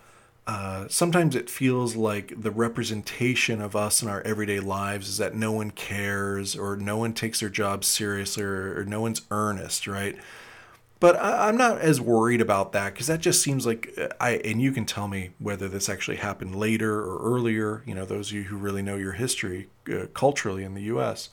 uh, 0.49 0.89
sometimes 0.89 1.37
it 1.37 1.51
feels 1.51 1.95
like 1.95 2.33
the 2.35 2.51
representation 2.51 3.61
of 3.61 3.77
us 3.77 4.03
in 4.03 4.09
our 4.09 4.23
everyday 4.23 4.59
lives 4.59 5.07
is 5.07 5.19
that 5.19 5.35
no 5.35 5.53
one 5.53 5.71
cares 5.71 6.57
or 6.57 6.75
no 6.75 6.97
one 6.97 7.13
takes 7.13 7.41
their 7.41 7.51
job 7.51 7.85
seriously 7.85 8.43
or, 8.43 8.79
or 8.79 8.85
no 8.87 9.03
one's 9.03 9.21
earnest, 9.31 9.87
right? 9.87 10.17
But 11.01 11.17
I, 11.17 11.51
am 11.51 11.59
not 11.59 11.83
as 11.83 12.01
worried 12.01 12.41
about 12.41 12.73
that 12.73 12.95
because 12.95 13.09
that 13.09 13.21
just 13.21 13.43
seems 13.43 13.67
like 13.67 13.93
uh, 13.99 14.09
I, 14.19 14.37
and 14.39 14.61
you 14.61 14.73
can 14.73 14.87
tell 14.87 15.07
me 15.07 15.33
whether 15.39 15.69
this 15.69 15.87
actually 15.87 16.17
happened 16.17 16.57
later 16.57 16.99
or 16.99 17.19
earlier, 17.19 17.83
you 17.85 17.95
know, 17.95 18.07
those 18.07 18.31
of 18.31 18.37
you 18.39 18.45
who 18.45 18.57
really 18.57 18.83
know 18.83 18.97
your 18.97 19.13
history 19.13 19.69
uh, 19.93 20.07
culturally 20.15 20.65
in 20.65 20.73
the 20.73 20.85
US. 20.85 21.29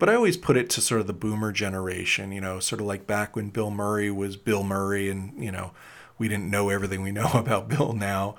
But 0.00 0.08
I 0.08 0.16
always 0.16 0.36
put 0.36 0.56
it 0.56 0.68
to 0.70 0.80
sort 0.80 1.00
of 1.00 1.06
the 1.06 1.12
boomer 1.12 1.52
generation, 1.52 2.32
you 2.32 2.40
know, 2.40 2.58
sort 2.58 2.80
of 2.80 2.88
like 2.88 3.06
back 3.06 3.36
when 3.36 3.50
Bill 3.50 3.70
Murray 3.70 4.10
was 4.10 4.36
Bill 4.36 4.64
Murray 4.64 5.08
and, 5.08 5.32
you 5.40 5.52
know, 5.52 5.70
we 6.18 6.28
didn't 6.28 6.50
know 6.50 6.68
everything 6.68 7.02
we 7.02 7.12
know 7.12 7.30
about 7.34 7.68
Bill 7.68 7.92
now. 7.92 8.36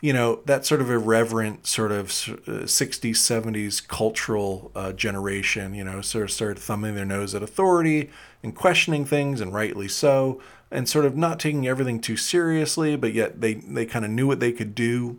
You 0.00 0.12
know, 0.12 0.40
that 0.44 0.66
sort 0.66 0.82
of 0.82 0.90
irreverent, 0.90 1.66
sort 1.66 1.90
of 1.90 2.08
60s, 2.08 2.66
70s 3.00 3.86
cultural 3.88 4.70
uh, 4.74 4.92
generation, 4.92 5.72
you 5.72 5.82
know, 5.82 6.02
sort 6.02 6.24
of 6.24 6.30
started 6.30 6.58
thumbing 6.58 6.94
their 6.94 7.06
nose 7.06 7.34
at 7.34 7.42
authority 7.42 8.10
and 8.42 8.54
questioning 8.54 9.06
things, 9.06 9.40
and 9.40 9.54
rightly 9.54 9.88
so, 9.88 10.42
and 10.70 10.86
sort 10.86 11.06
of 11.06 11.16
not 11.16 11.40
taking 11.40 11.66
everything 11.66 12.00
too 12.00 12.18
seriously, 12.18 12.96
but 12.96 13.14
yet 13.14 13.40
they, 13.40 13.54
they 13.54 13.86
kind 13.86 14.04
of 14.04 14.10
knew 14.10 14.26
what 14.26 14.40
they 14.40 14.52
could 14.52 14.74
do. 14.74 15.18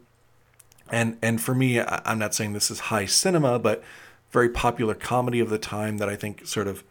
And, 0.92 1.18
and 1.20 1.42
for 1.42 1.56
me, 1.56 1.82
I'm 1.82 2.20
not 2.20 2.36
saying 2.36 2.54
this 2.54 2.70
is 2.70 2.80
high 2.82 3.08
cinema, 3.08 3.58
but 3.58 3.84
very 4.30 4.50
popular 4.50 4.94
comedy 4.94 5.40
of 5.40 5.50
the 5.50 5.58
time 5.58 5.98
that 5.98 6.10
I 6.10 6.16
think 6.16 6.46
sort 6.46 6.68
of 6.68 6.84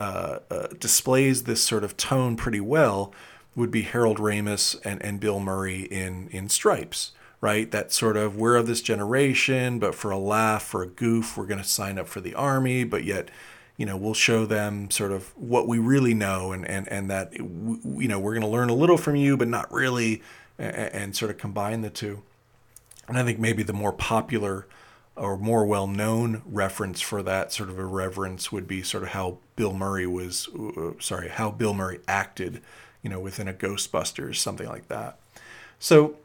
uh, 0.00 0.38
uh, 0.50 0.68
displays 0.78 1.42
this 1.42 1.62
sort 1.62 1.84
of 1.84 1.96
tone 1.96 2.36
pretty 2.36 2.60
well 2.60 3.12
would 3.54 3.70
be 3.70 3.82
Harold 3.82 4.18
Ramis 4.18 4.80
and, 4.84 5.02
and 5.02 5.20
Bill 5.20 5.40
Murray 5.40 5.82
in 5.82 6.28
in 6.28 6.48
Stripes, 6.48 7.12
right? 7.40 7.70
That 7.70 7.92
sort 7.92 8.16
of 8.16 8.36
we're 8.36 8.56
of 8.56 8.66
this 8.66 8.80
generation, 8.80 9.78
but 9.78 9.94
for 9.94 10.10
a 10.10 10.18
laugh, 10.18 10.62
for 10.62 10.82
a 10.82 10.86
goof, 10.86 11.36
we're 11.36 11.46
going 11.46 11.62
to 11.62 11.68
sign 11.68 11.98
up 11.98 12.08
for 12.08 12.20
the 12.20 12.34
army, 12.34 12.84
but 12.84 13.04
yet, 13.04 13.30
you 13.76 13.86
know, 13.86 13.96
we'll 13.96 14.14
show 14.14 14.46
them 14.46 14.90
sort 14.90 15.12
of 15.12 15.36
what 15.36 15.68
we 15.68 15.78
really 15.78 16.14
know, 16.14 16.52
and 16.52 16.66
and 16.66 16.88
and 16.88 17.10
that 17.10 17.34
you 17.34 18.08
know 18.08 18.18
we're 18.18 18.34
going 18.34 18.42
to 18.42 18.48
learn 18.48 18.70
a 18.70 18.74
little 18.74 18.98
from 18.98 19.16
you, 19.16 19.36
but 19.36 19.48
not 19.48 19.72
really, 19.72 20.22
and, 20.58 20.74
and 20.74 21.16
sort 21.16 21.30
of 21.30 21.38
combine 21.38 21.82
the 21.82 21.90
two. 21.90 22.22
And 23.08 23.18
I 23.18 23.24
think 23.24 23.38
maybe 23.38 23.62
the 23.62 23.72
more 23.72 23.92
popular 23.92 24.66
or 25.16 25.36
more 25.36 25.66
well 25.66 25.86
known 25.86 26.42
reference 26.46 27.00
for 27.00 27.22
that 27.22 27.52
sort 27.52 27.68
of 27.68 27.78
irreverence 27.78 28.50
would 28.50 28.66
be 28.66 28.82
sort 28.82 29.02
of 29.02 29.10
how 29.10 29.38
Bill 29.56 29.74
Murray 29.74 30.06
was, 30.06 30.48
uh, 30.48 30.92
sorry, 31.00 31.28
how 31.28 31.50
Bill 31.50 31.74
Murray 31.74 32.00
acted 32.08 32.62
you 33.02 33.10
know, 33.10 33.20
within 33.20 33.48
a 33.48 33.52
Ghostbusters, 33.52 34.36
something 34.36 34.68
like 34.68 34.88
that. 34.88 35.18
So 35.78 36.16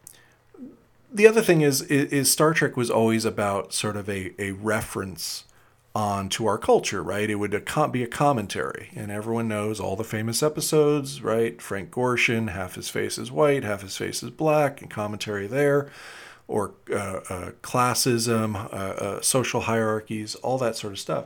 the 1.11 1.27
other 1.27 1.41
thing 1.41 1.61
is, 1.61 1.81
is, 1.83 2.31
Star 2.31 2.53
Trek 2.53 2.77
was 2.77 2.89
always 2.89 3.25
about 3.25 3.73
sort 3.73 3.97
of 3.97 4.09
a, 4.09 4.33
a 4.39 4.51
reference 4.51 5.45
on 5.95 6.29
to 6.29 6.45
our 6.45 6.59
culture, 6.59 7.01
right? 7.01 7.27
It 7.27 7.35
would 7.35 7.65
be 7.91 8.03
a 8.03 8.07
commentary, 8.07 8.91
and 8.95 9.09
everyone 9.09 9.47
knows 9.47 9.79
all 9.79 9.95
the 9.95 10.03
famous 10.03 10.43
episodes, 10.43 11.23
right? 11.23 11.59
Frank 11.59 11.89
Gorshin, 11.89 12.51
half 12.51 12.75
his 12.75 12.89
face 12.89 13.17
is 13.17 13.31
white, 13.31 13.63
half 13.63 13.81
his 13.81 13.97
face 13.97 14.21
is 14.21 14.29
black, 14.29 14.79
and 14.79 14.91
commentary 14.91 15.47
there, 15.47 15.89
or 16.47 16.75
uh, 16.91 17.21
uh, 17.29 17.51
classism, 17.63 18.55
uh, 18.55 18.75
uh 18.75 19.21
social 19.21 19.61
hierarchies, 19.61 20.35
all 20.35 20.59
that 20.59 20.75
sort 20.75 20.93
of 20.93 20.99
stuff. 20.99 21.25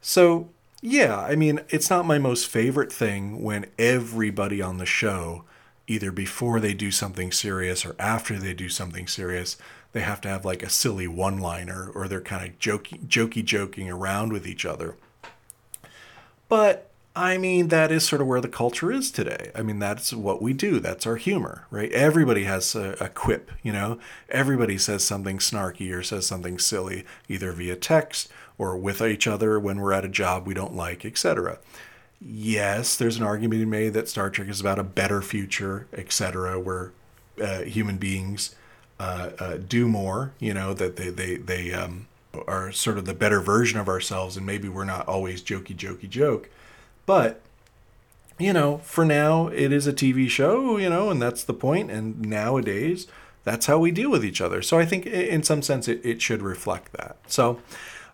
So 0.00 0.50
yeah, 0.82 1.18
I 1.18 1.36
mean, 1.36 1.60
it's 1.68 1.90
not 1.90 2.06
my 2.06 2.18
most 2.18 2.46
favorite 2.46 2.92
thing 2.92 3.42
when 3.42 3.66
everybody 3.78 4.60
on 4.60 4.78
the 4.78 4.86
show, 4.86 5.44
either 5.86 6.12
before 6.12 6.60
they 6.60 6.74
do 6.74 6.90
something 6.90 7.32
serious 7.32 7.86
or 7.86 7.96
after 7.98 8.38
they 8.38 8.54
do 8.54 8.68
something 8.68 9.06
serious, 9.06 9.56
they 9.92 10.00
have 10.00 10.20
to 10.22 10.28
have 10.28 10.44
like 10.44 10.62
a 10.62 10.68
silly 10.68 11.08
one 11.08 11.38
liner 11.38 11.90
or 11.94 12.08
they're 12.08 12.20
kind 12.20 12.46
of 12.46 12.58
jokey, 12.58 13.06
jokey 13.06 13.44
joking 13.44 13.90
around 13.90 14.32
with 14.32 14.46
each 14.46 14.66
other. 14.66 14.96
But 16.48 16.90
I 17.16 17.38
mean, 17.38 17.68
that 17.68 17.90
is 17.90 18.04
sort 18.06 18.20
of 18.20 18.26
where 18.26 18.42
the 18.42 18.48
culture 18.48 18.92
is 18.92 19.10
today. 19.10 19.50
I 19.54 19.62
mean, 19.62 19.78
that's 19.78 20.12
what 20.12 20.42
we 20.42 20.52
do. 20.52 20.80
That's 20.80 21.06
our 21.06 21.16
humor, 21.16 21.66
right? 21.70 21.90
Everybody 21.92 22.44
has 22.44 22.74
a, 22.74 22.94
a, 23.00 23.08
quip, 23.08 23.50
you 23.62 23.72
know? 23.72 23.98
Everybody 24.28 24.76
says 24.76 25.02
something 25.02 25.38
snarky 25.38 25.90
or 25.96 26.02
says 26.02 26.26
something 26.26 26.58
silly, 26.58 27.06
either 27.26 27.52
via 27.52 27.74
text 27.74 28.28
or 28.58 28.76
with 28.76 29.02
each 29.02 29.26
other 29.26 29.58
when 29.58 29.80
we're 29.80 29.92
at 29.92 30.04
a 30.04 30.08
job 30.08 30.46
we 30.46 30.54
don't 30.54 30.74
like, 30.74 31.04
etc. 31.04 31.58
Yes, 32.20 32.96
there's 32.96 33.16
an 33.16 33.22
argument 33.22 33.60
to 33.60 33.66
be 33.66 33.70
made 33.70 33.92
that 33.94 34.08
Star 34.08 34.30
Trek 34.30 34.48
is 34.48 34.60
about 34.60 34.78
a 34.78 34.84
better 34.84 35.20
future, 35.20 35.86
etc., 35.92 36.58
where 36.58 36.92
uh, 37.40 37.60
human 37.60 37.98
beings 37.98 38.54
uh, 38.98 39.30
uh, 39.38 39.56
do 39.58 39.86
more. 39.86 40.32
You 40.38 40.54
know 40.54 40.72
that 40.74 40.96
they 40.96 41.10
they 41.10 41.36
they 41.36 41.72
um, 41.72 42.06
are 42.46 42.72
sort 42.72 42.98
of 42.98 43.04
the 43.04 43.14
better 43.14 43.40
version 43.40 43.78
of 43.78 43.88
ourselves, 43.88 44.36
and 44.36 44.46
maybe 44.46 44.68
we're 44.68 44.84
not 44.84 45.06
always 45.06 45.42
jokey 45.42 45.76
jokey 45.76 46.08
joke, 46.08 46.48
but 47.04 47.42
you 48.38 48.52
know, 48.52 48.78
for 48.78 49.04
now 49.04 49.48
it 49.48 49.72
is 49.72 49.86
a 49.86 49.92
TV 49.92 50.28
show, 50.28 50.76
you 50.76 50.90
know, 50.90 51.10
and 51.10 51.20
that's 51.20 51.44
the 51.44 51.54
point. 51.54 51.90
And 51.90 52.20
nowadays, 52.20 53.06
that's 53.44 53.66
how 53.66 53.78
we 53.78 53.90
deal 53.90 54.10
with 54.10 54.24
each 54.24 54.40
other. 54.40 54.60
So 54.60 54.78
I 54.78 54.84
think, 54.84 55.06
in 55.06 55.42
some 55.42 55.62
sense, 55.62 55.88
it, 55.88 56.04
it 56.04 56.20
should 56.20 56.42
reflect 56.42 56.92
that. 56.92 57.16
So 57.26 57.60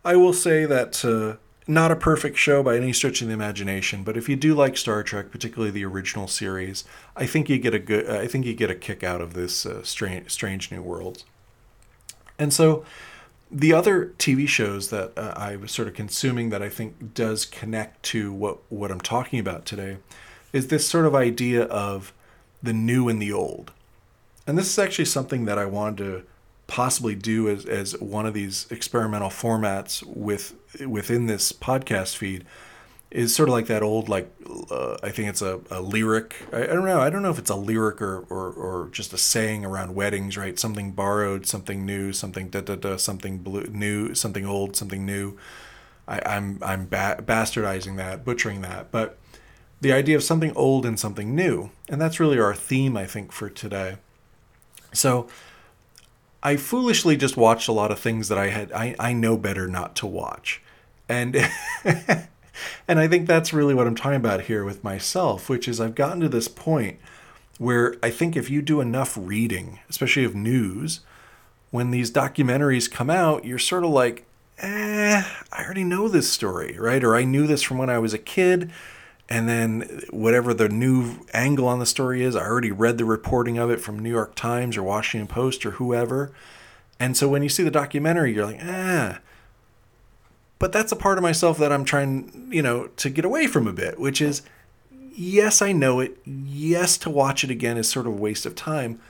I 0.04 0.16
will 0.16 0.32
say 0.32 0.64
that 0.64 1.04
uh, 1.04 1.36
not 1.66 1.92
a 1.92 1.96
perfect 1.96 2.36
show 2.36 2.62
by 2.62 2.76
any 2.76 2.92
stretch 2.92 3.22
of 3.22 3.28
the 3.28 3.34
imagination, 3.34 4.02
but 4.02 4.16
if 4.16 4.28
you 4.28 4.36
do 4.36 4.54
like 4.54 4.76
Star 4.76 5.02
Trek, 5.02 5.30
particularly 5.30 5.70
the 5.70 5.84
original 5.84 6.26
series, 6.26 6.84
I 7.16 7.26
think 7.26 7.48
you 7.48 7.58
get 7.58 7.74
a 7.74 7.78
good. 7.78 8.08
I 8.10 8.26
think 8.26 8.44
you 8.44 8.54
get 8.54 8.70
a 8.70 8.74
kick 8.74 9.04
out 9.04 9.20
of 9.20 9.34
this 9.34 9.64
uh, 9.64 9.82
strange, 9.84 10.30
strange 10.30 10.70
new 10.70 10.82
World. 10.82 11.24
And 12.38 12.52
so, 12.52 12.84
the 13.50 13.72
other 13.72 14.12
TV 14.18 14.48
shows 14.48 14.90
that 14.90 15.16
uh, 15.16 15.34
I 15.36 15.56
was 15.56 15.70
sort 15.70 15.86
of 15.86 15.94
consuming 15.94 16.50
that 16.50 16.62
I 16.62 16.68
think 16.68 17.14
does 17.14 17.46
connect 17.46 18.02
to 18.04 18.32
what 18.32 18.58
what 18.70 18.90
I'm 18.90 19.00
talking 19.00 19.38
about 19.38 19.64
today 19.64 19.98
is 20.52 20.66
this 20.66 20.86
sort 20.86 21.06
of 21.06 21.14
idea 21.14 21.64
of 21.64 22.12
the 22.62 22.72
new 22.72 23.08
and 23.08 23.22
the 23.22 23.32
old. 23.32 23.72
And 24.46 24.58
this 24.58 24.66
is 24.66 24.78
actually 24.78 25.04
something 25.04 25.44
that 25.44 25.58
I 25.58 25.64
wanted 25.64 25.96
to 25.98 26.22
possibly 26.66 27.14
do 27.14 27.48
as, 27.48 27.66
as 27.66 27.98
one 28.00 28.26
of 28.26 28.34
these 28.34 28.66
experimental 28.70 29.28
formats 29.28 30.02
with 30.06 30.54
within 30.86 31.26
this 31.26 31.52
podcast 31.52 32.16
feed 32.16 32.44
is 33.12 33.34
sort 33.34 33.48
of 33.48 33.52
like 33.52 33.66
that 33.66 33.82
old 33.82 34.08
like 34.08 34.32
uh, 34.70 34.96
I 35.02 35.10
think 35.10 35.28
it's 35.28 35.42
a, 35.42 35.60
a 35.70 35.80
lyric. 35.82 36.34
I, 36.52 36.62
I, 36.62 36.66
don't 36.66 36.84
know. 36.84 37.00
I 37.00 37.10
don't 37.10 37.22
know 37.22 37.30
if 37.30 37.38
it's 37.38 37.50
a 37.50 37.56
lyric 37.56 38.00
or, 38.00 38.20
or, 38.30 38.52
or 38.52 38.88
just 38.90 39.12
a 39.12 39.18
saying 39.18 39.64
around 39.64 39.94
weddings 39.94 40.36
right? 40.36 40.58
Something 40.58 40.92
borrowed 40.92 41.46
something 41.46 41.84
new 41.84 42.12
something 42.12 42.48
da 42.48 42.62
da 42.62 42.76
da 42.76 42.96
something 42.96 43.38
blue 43.38 43.66
new 43.66 44.14
something 44.14 44.46
old 44.46 44.76
something 44.76 45.04
new. 45.04 45.36
I, 46.08 46.18
am 46.24 46.58
I'm, 46.62 46.62
I'm 46.62 46.86
ba- 46.86 47.22
bastardizing 47.22 47.96
that 47.96 48.24
butchering 48.24 48.62
that. 48.62 48.90
But 48.90 49.18
the 49.80 49.92
idea 49.92 50.16
of 50.16 50.22
something 50.22 50.52
old 50.56 50.86
and 50.86 50.98
something 50.98 51.34
new 51.34 51.70
and 51.88 52.00
that's 52.00 52.18
really 52.18 52.38
our 52.38 52.54
theme 52.54 52.96
I 52.96 53.04
think 53.04 53.30
for 53.30 53.50
today. 53.50 53.96
So 54.94 55.28
I 56.42 56.56
foolishly 56.56 57.16
just 57.16 57.36
watched 57.36 57.68
a 57.68 57.72
lot 57.72 57.90
of 57.92 57.98
things 57.98 58.28
that 58.28 58.38
I 58.38 58.48
had 58.48 58.72
I, 58.72 58.94
I 58.98 59.12
know 59.12 59.36
better 59.36 59.68
not 59.68 59.94
to 59.96 60.06
watch. 60.06 60.62
And 61.08 61.36
and 61.84 62.98
I 62.98 63.08
think 63.08 63.26
that's 63.26 63.52
really 63.52 63.74
what 63.74 63.86
I'm 63.86 63.94
talking 63.94 64.16
about 64.16 64.42
here 64.42 64.64
with 64.64 64.82
myself, 64.82 65.48
which 65.48 65.68
is 65.68 65.80
I've 65.80 65.94
gotten 65.94 66.20
to 66.20 66.28
this 66.28 66.48
point 66.48 66.98
where 67.58 67.94
I 68.02 68.10
think 68.10 68.36
if 68.36 68.50
you 68.50 68.62
do 68.62 68.80
enough 68.80 69.16
reading, 69.16 69.78
especially 69.88 70.24
of 70.24 70.34
news, 70.34 71.00
when 71.70 71.90
these 71.90 72.10
documentaries 72.10 72.90
come 72.90 73.08
out, 73.08 73.44
you're 73.44 73.58
sort 73.58 73.84
of 73.84 73.90
like, 73.90 74.26
eh, 74.58 75.22
I 75.52 75.64
already 75.64 75.84
know 75.84 76.08
this 76.08 76.30
story, 76.30 76.76
right? 76.78 77.04
Or 77.04 77.14
I 77.14 77.24
knew 77.24 77.46
this 77.46 77.62
from 77.62 77.78
when 77.78 77.90
I 77.90 77.98
was 77.98 78.12
a 78.12 78.18
kid 78.18 78.70
and 79.32 79.48
then 79.48 80.02
whatever 80.10 80.52
the 80.52 80.68
new 80.68 81.24
angle 81.32 81.66
on 81.66 81.78
the 81.78 81.86
story 81.86 82.22
is, 82.22 82.36
I 82.36 82.44
already 82.44 82.70
read 82.70 82.98
the 82.98 83.06
reporting 83.06 83.56
of 83.56 83.70
it 83.70 83.80
from 83.80 83.98
New 83.98 84.10
York 84.10 84.34
Times 84.34 84.76
or 84.76 84.82
Washington 84.82 85.26
Post 85.26 85.64
or 85.64 85.70
whoever. 85.72 86.32
And 87.00 87.16
so 87.16 87.28
when 87.28 87.42
you 87.42 87.48
see 87.48 87.62
the 87.62 87.70
documentary, 87.70 88.34
you're 88.34 88.44
like, 88.44 88.60
ah. 88.62 89.20
But 90.58 90.70
that's 90.70 90.92
a 90.92 90.96
part 90.96 91.16
of 91.16 91.22
myself 91.22 91.56
that 91.56 91.72
I'm 91.72 91.86
trying, 91.86 92.50
you 92.52 92.60
know, 92.60 92.88
to 92.98 93.08
get 93.08 93.24
away 93.24 93.46
from 93.46 93.66
a 93.66 93.72
bit, 93.72 93.98
which 93.98 94.20
is 94.20 94.42
yes, 95.14 95.62
I 95.62 95.72
know 95.72 95.98
it. 96.00 96.18
Yes, 96.26 96.98
to 96.98 97.08
watch 97.08 97.42
it 97.42 97.50
again 97.50 97.78
is 97.78 97.88
sort 97.88 98.06
of 98.06 98.12
a 98.12 98.16
waste 98.16 98.44
of 98.44 98.54
time. 98.54 99.00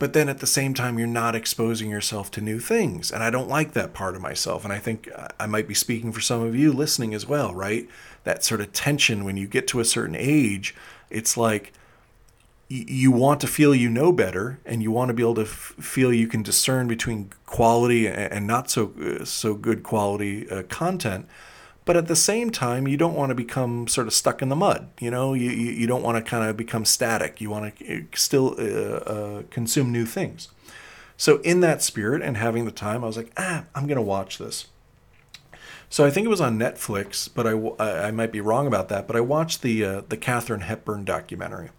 But 0.00 0.14
then 0.14 0.28
at 0.28 0.40
the 0.40 0.46
same 0.48 0.74
time, 0.74 0.98
you're 0.98 1.06
not 1.06 1.36
exposing 1.36 1.90
yourself 1.90 2.32
to 2.32 2.40
new 2.40 2.58
things. 2.58 3.12
And 3.12 3.22
I 3.22 3.30
don't 3.30 3.48
like 3.48 3.74
that 3.74 3.92
part 3.92 4.16
of 4.16 4.22
myself. 4.22 4.64
And 4.64 4.72
I 4.72 4.78
think 4.78 5.08
I 5.38 5.46
might 5.46 5.68
be 5.68 5.74
speaking 5.74 6.10
for 6.10 6.20
some 6.20 6.42
of 6.42 6.56
you 6.56 6.72
listening 6.72 7.14
as 7.14 7.26
well, 7.26 7.54
right? 7.54 7.88
that 8.24 8.44
sort 8.44 8.60
of 8.60 8.72
tension 8.72 9.24
when 9.24 9.36
you 9.36 9.46
get 9.46 9.66
to 9.68 9.80
a 9.80 9.84
certain 9.84 10.16
age. 10.16 10.74
It's 11.08 11.36
like 11.36 11.72
you 12.68 13.10
want 13.10 13.40
to 13.40 13.46
feel 13.46 13.74
you 13.74 13.88
know 13.88 14.12
better 14.12 14.60
and 14.64 14.82
you 14.82 14.92
want 14.92 15.08
to 15.08 15.14
be 15.14 15.22
able 15.22 15.34
to 15.34 15.42
f- 15.42 15.74
feel 15.80 16.12
you 16.12 16.28
can 16.28 16.42
discern 16.42 16.86
between 16.86 17.30
quality 17.46 18.06
and 18.06 18.46
not 18.46 18.70
so 18.70 18.92
uh, 19.02 19.24
so 19.24 19.54
good 19.54 19.82
quality 19.82 20.48
uh, 20.48 20.62
content 20.64 21.26
but 21.90 21.96
at 21.96 22.06
the 22.06 22.14
same 22.14 22.50
time 22.50 22.86
you 22.86 22.96
don't 22.96 23.16
want 23.16 23.30
to 23.30 23.34
become 23.34 23.88
sort 23.88 24.06
of 24.06 24.12
stuck 24.12 24.40
in 24.40 24.48
the 24.48 24.54
mud 24.54 24.88
you 25.00 25.10
know 25.10 25.34
you, 25.34 25.50
you, 25.50 25.88
don't 25.88 26.04
want 26.04 26.16
to 26.16 26.22
kind 26.22 26.48
of 26.48 26.56
become 26.56 26.84
static 26.84 27.40
you 27.40 27.50
want 27.50 27.76
to 27.76 27.96
uh, 27.96 28.00
still 28.14 28.54
uh, 28.60 28.62
uh, 28.62 29.42
consume 29.50 29.90
new 29.90 30.06
things 30.06 30.46
so 31.16 31.40
in 31.40 31.58
that 31.58 31.82
spirit 31.82 32.22
and 32.22 32.36
having 32.36 32.64
the 32.64 32.70
time 32.70 33.02
i 33.02 33.08
was 33.08 33.16
like 33.16 33.32
ah 33.36 33.64
i'm 33.74 33.88
going 33.88 33.96
to 33.96 34.02
watch 34.02 34.38
this 34.38 34.68
so 35.88 36.06
I 36.06 36.10
think 36.10 36.24
it 36.24 36.28
was 36.28 36.40
on 36.40 36.56
Netflix, 36.56 37.28
but 37.34 37.48
I, 37.48 38.06
I 38.06 38.12
might 38.12 38.30
be 38.30 38.40
wrong 38.40 38.68
about 38.68 38.88
that. 38.90 39.08
But 39.08 39.16
I 39.16 39.20
watched 39.20 39.62
the 39.62 39.84
uh, 39.84 40.02
the 40.08 40.16
Katharine 40.16 40.60
Hepburn 40.60 41.04
documentary, 41.04 41.70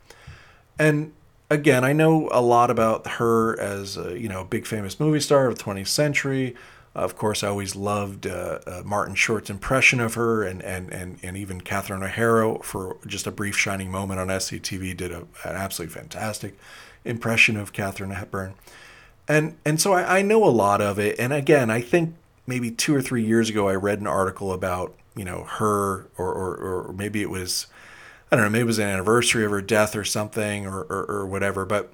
and 0.78 1.14
again, 1.50 1.86
I 1.86 1.94
know 1.94 2.28
a 2.34 2.42
lot 2.42 2.70
about 2.70 3.08
her 3.08 3.58
as 3.58 3.96
a, 3.96 4.20
you 4.20 4.28
know 4.28 4.42
a 4.42 4.44
big 4.44 4.68
famous 4.68 5.00
movie 5.00 5.22
star 5.22 5.48
of 5.48 5.58
the 5.58 5.64
20th 5.64 5.88
century. 5.88 6.58
Of 6.94 7.16
course, 7.16 7.42
I 7.42 7.48
always 7.48 7.76
loved 7.76 8.28
uh, 8.28 8.60
uh, 8.68 8.82
Martin 8.84 9.16
Short's 9.16 9.50
impression 9.50 10.02
of 10.02 10.16
her, 10.16 10.44
and, 10.44 10.62
and, 10.62 10.92
and, 10.92 11.18
and 11.24 11.38
even 11.38 11.62
Catherine 11.62 12.04
O'Hara 12.04 12.60
for 12.64 12.98
just 13.08 13.26
a 13.26 13.32
brief 13.32 13.58
shining 13.58 13.90
moment 13.90 14.20
on 14.20 14.28
SCTV 14.28 14.98
did 14.98 15.12
a, 15.12 15.20
an 15.46 15.56
absolutely 15.56 15.94
fantastic 15.94 16.58
impression 17.06 17.56
of 17.56 17.72
Katharine 17.72 18.12
Hepburn. 18.12 18.56
And, 19.26 19.56
and 19.64 19.80
so 19.80 19.94
I, 19.94 20.20
I 20.20 20.22
know 20.22 20.44
a 20.44 20.52
lot 20.52 20.82
of 20.82 21.00
it. 21.00 21.18
And 21.18 21.32
again, 21.32 21.70
I 21.70 21.80
think 21.80 22.16
maybe 22.46 22.70
two 22.70 22.94
or 22.94 23.02
three 23.02 23.24
years 23.24 23.50
ago, 23.50 23.70
I 23.70 23.76
read 23.76 24.02
an 24.02 24.08
article 24.08 24.52
about, 24.52 24.94
you 25.16 25.24
know, 25.24 25.46
her, 25.46 26.08
or, 26.18 26.34
or, 26.34 26.56
or 26.90 26.94
maybe 26.94 27.22
it 27.22 27.30
was, 27.30 27.68
I 28.30 28.36
don't 28.36 28.44
know, 28.44 28.50
maybe 28.50 28.64
it 28.64 28.66
was 28.66 28.80
an 28.80 28.90
anniversary 28.90 29.46
of 29.46 29.52
her 29.52 29.62
death 29.62 29.96
or 29.96 30.04
something 30.04 30.66
or, 30.66 30.82
or, 30.82 31.06
or 31.06 31.26
whatever. 31.26 31.64
But 31.64 31.94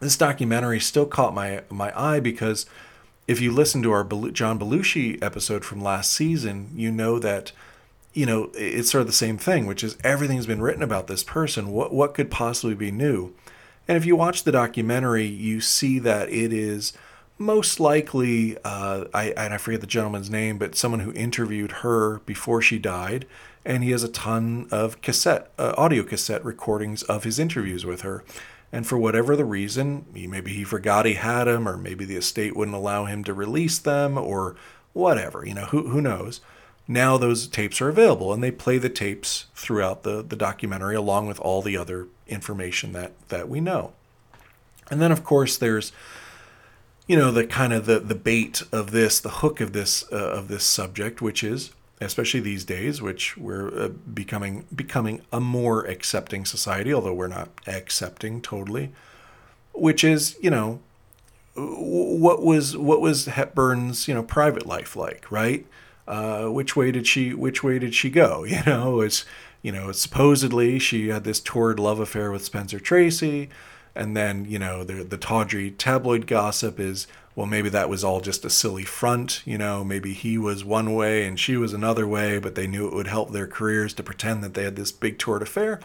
this 0.00 0.16
documentary 0.16 0.80
still 0.80 1.06
caught 1.06 1.32
my, 1.32 1.62
my 1.70 1.92
eye 1.96 2.18
because 2.18 2.66
if 3.30 3.40
you 3.40 3.52
listen 3.52 3.80
to 3.80 3.92
our 3.92 4.02
John 4.02 4.58
Belushi 4.58 5.22
episode 5.22 5.64
from 5.64 5.80
last 5.80 6.12
season, 6.12 6.68
you 6.74 6.90
know 6.90 7.20
that 7.20 7.52
you 8.12 8.26
know 8.26 8.50
it's 8.54 8.90
sort 8.90 9.02
of 9.02 9.06
the 9.06 9.12
same 9.12 9.38
thing, 9.38 9.66
which 9.66 9.84
is 9.84 9.96
everything's 10.02 10.46
been 10.46 10.60
written 10.60 10.82
about 10.82 11.06
this 11.06 11.22
person. 11.22 11.70
What 11.70 11.94
what 11.94 12.12
could 12.12 12.28
possibly 12.28 12.74
be 12.74 12.90
new? 12.90 13.32
And 13.86 13.96
if 13.96 14.04
you 14.04 14.16
watch 14.16 14.42
the 14.42 14.50
documentary, 14.50 15.26
you 15.26 15.60
see 15.60 16.00
that 16.00 16.28
it 16.28 16.52
is 16.52 16.92
most 17.38 17.78
likely 17.78 18.58
uh, 18.64 19.04
I 19.14 19.26
and 19.36 19.54
I 19.54 19.58
forget 19.58 19.80
the 19.80 19.86
gentleman's 19.86 20.28
name, 20.28 20.58
but 20.58 20.74
someone 20.74 21.00
who 21.00 21.12
interviewed 21.12 21.70
her 21.70 22.18
before 22.26 22.60
she 22.60 22.80
died, 22.80 23.26
and 23.64 23.84
he 23.84 23.92
has 23.92 24.02
a 24.02 24.08
ton 24.08 24.66
of 24.72 25.00
cassette 25.02 25.52
uh, 25.56 25.72
audio 25.78 26.02
cassette 26.02 26.44
recordings 26.44 27.04
of 27.04 27.22
his 27.22 27.38
interviews 27.38 27.86
with 27.86 28.00
her. 28.00 28.24
And 28.72 28.86
for 28.86 28.96
whatever 28.96 29.34
the 29.34 29.44
reason, 29.44 30.06
maybe 30.12 30.52
he 30.52 30.64
forgot 30.64 31.06
he 31.06 31.14
had 31.14 31.44
them, 31.44 31.68
or 31.68 31.76
maybe 31.76 32.04
the 32.04 32.16
estate 32.16 32.54
wouldn't 32.54 32.76
allow 32.76 33.04
him 33.04 33.24
to 33.24 33.34
release 33.34 33.78
them, 33.78 34.16
or 34.16 34.54
whatever, 34.92 35.44
you 35.44 35.54
know, 35.54 35.66
who, 35.66 35.88
who 35.88 36.00
knows? 36.00 36.40
Now 36.86 37.16
those 37.16 37.46
tapes 37.46 37.80
are 37.80 37.88
available, 37.88 38.32
and 38.32 38.42
they 38.42 38.50
play 38.50 38.78
the 38.78 38.88
tapes 38.88 39.46
throughout 39.54 40.02
the, 40.02 40.22
the 40.22 40.36
documentary 40.36 40.94
along 40.94 41.26
with 41.26 41.40
all 41.40 41.62
the 41.62 41.76
other 41.76 42.06
information 42.28 42.92
that, 42.92 43.12
that 43.28 43.48
we 43.48 43.60
know. 43.60 43.92
And 44.90 45.00
then, 45.00 45.12
of 45.12 45.24
course, 45.24 45.56
there's 45.56 45.92
you 47.10 47.16
know 47.16 47.32
the 47.32 47.44
kind 47.44 47.72
of 47.72 47.86
the 47.86 47.98
the 47.98 48.14
bait 48.14 48.62
of 48.70 48.92
this 48.92 49.18
the 49.18 49.30
hook 49.30 49.60
of 49.60 49.72
this 49.72 50.04
uh, 50.12 50.16
of 50.16 50.46
this 50.46 50.62
subject 50.62 51.20
which 51.20 51.42
is 51.42 51.72
especially 52.00 52.40
these 52.40 52.64
days, 52.64 53.02
which 53.02 53.36
we're 53.36 53.68
uh, 53.76 53.88
becoming 53.88 54.66
becoming 54.74 55.22
a 55.32 55.40
more 55.40 55.84
accepting 55.84 56.44
society, 56.44 56.92
although 56.92 57.14
we're 57.14 57.28
not 57.28 57.50
accepting 57.66 58.40
totally. 58.40 58.92
Which 59.72 60.02
is, 60.02 60.36
you 60.40 60.50
know, 60.50 60.80
what 61.54 62.42
was 62.42 62.76
what 62.76 63.00
was 63.00 63.26
Hepburn's 63.26 64.08
you 64.08 64.14
know 64.14 64.22
private 64.22 64.66
life 64.66 64.96
like, 64.96 65.30
right? 65.30 65.66
Uh, 66.08 66.46
which 66.46 66.74
way 66.74 66.90
did 66.90 67.06
she 67.06 67.34
which 67.34 67.62
way 67.62 67.78
did 67.78 67.94
she 67.94 68.10
go? 68.10 68.44
You 68.50 68.62
know, 68.66 69.00
it's 69.00 69.24
you 69.62 69.72
know 69.72 69.92
supposedly 69.92 70.78
she 70.78 71.08
had 71.08 71.24
this 71.24 71.40
torrid 71.40 71.78
love 71.78 72.00
affair 72.00 72.30
with 72.32 72.44
Spencer 72.44 72.80
Tracy, 72.80 73.50
and 73.94 74.16
then 74.16 74.44
you 74.44 74.58
know 74.58 74.84
the 74.84 75.04
the 75.04 75.16
tawdry 75.16 75.70
tabloid 75.70 76.26
gossip 76.26 76.78
is 76.78 77.06
well, 77.40 77.46
maybe 77.46 77.68
that 77.70 77.88
was 77.88 78.04
all 78.04 78.20
just 78.20 78.44
a 78.44 78.50
silly 78.50 78.84
front. 78.84 79.40
You 79.46 79.56
know, 79.56 79.82
maybe 79.82 80.12
he 80.12 80.36
was 80.36 80.62
one 80.62 80.94
way 80.94 81.24
and 81.24 81.40
she 81.40 81.56
was 81.56 81.72
another 81.72 82.06
way, 82.06 82.38
but 82.38 82.54
they 82.54 82.66
knew 82.66 82.86
it 82.86 82.92
would 82.92 83.06
help 83.06 83.30
their 83.30 83.46
careers 83.46 83.94
to 83.94 84.02
pretend 84.02 84.44
that 84.44 84.52
they 84.52 84.64
had 84.64 84.76
this 84.76 84.92
big 84.92 85.16
torrid 85.18 85.42
affair. 85.42 85.80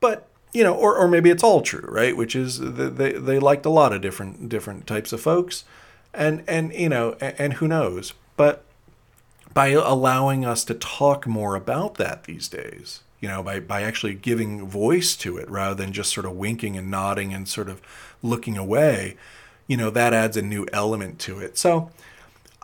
But 0.00 0.26
you 0.52 0.64
know, 0.64 0.74
or, 0.74 0.96
or 0.96 1.06
maybe 1.06 1.30
it's 1.30 1.44
all 1.44 1.62
true, 1.62 1.86
right? 1.88 2.16
Which 2.16 2.34
is 2.34 2.58
they, 2.58 3.12
they 3.12 3.38
liked 3.38 3.66
a 3.66 3.70
lot 3.70 3.92
of 3.92 4.00
different 4.00 4.48
different 4.48 4.88
types 4.88 5.12
of 5.12 5.20
folks, 5.20 5.62
and 6.12 6.42
and 6.48 6.72
you 6.72 6.88
know, 6.88 7.16
and, 7.20 7.34
and 7.38 7.52
who 7.54 7.68
knows? 7.68 8.12
But 8.36 8.64
by 9.52 9.68
allowing 9.68 10.44
us 10.44 10.64
to 10.64 10.74
talk 10.74 11.24
more 11.24 11.54
about 11.54 11.94
that 11.98 12.24
these 12.24 12.48
days, 12.48 13.03
you 13.24 13.30
know, 13.30 13.42
by 13.42 13.58
by 13.58 13.80
actually 13.80 14.12
giving 14.12 14.68
voice 14.68 15.16
to 15.16 15.38
it 15.38 15.48
rather 15.48 15.74
than 15.74 15.94
just 15.94 16.12
sort 16.12 16.26
of 16.26 16.32
winking 16.32 16.76
and 16.76 16.90
nodding 16.90 17.32
and 17.32 17.48
sort 17.48 17.70
of 17.70 17.80
looking 18.22 18.58
away, 18.58 19.16
you 19.66 19.78
know, 19.78 19.88
that 19.88 20.12
adds 20.12 20.36
a 20.36 20.42
new 20.42 20.66
element 20.74 21.18
to 21.20 21.38
it. 21.38 21.56
So 21.56 21.90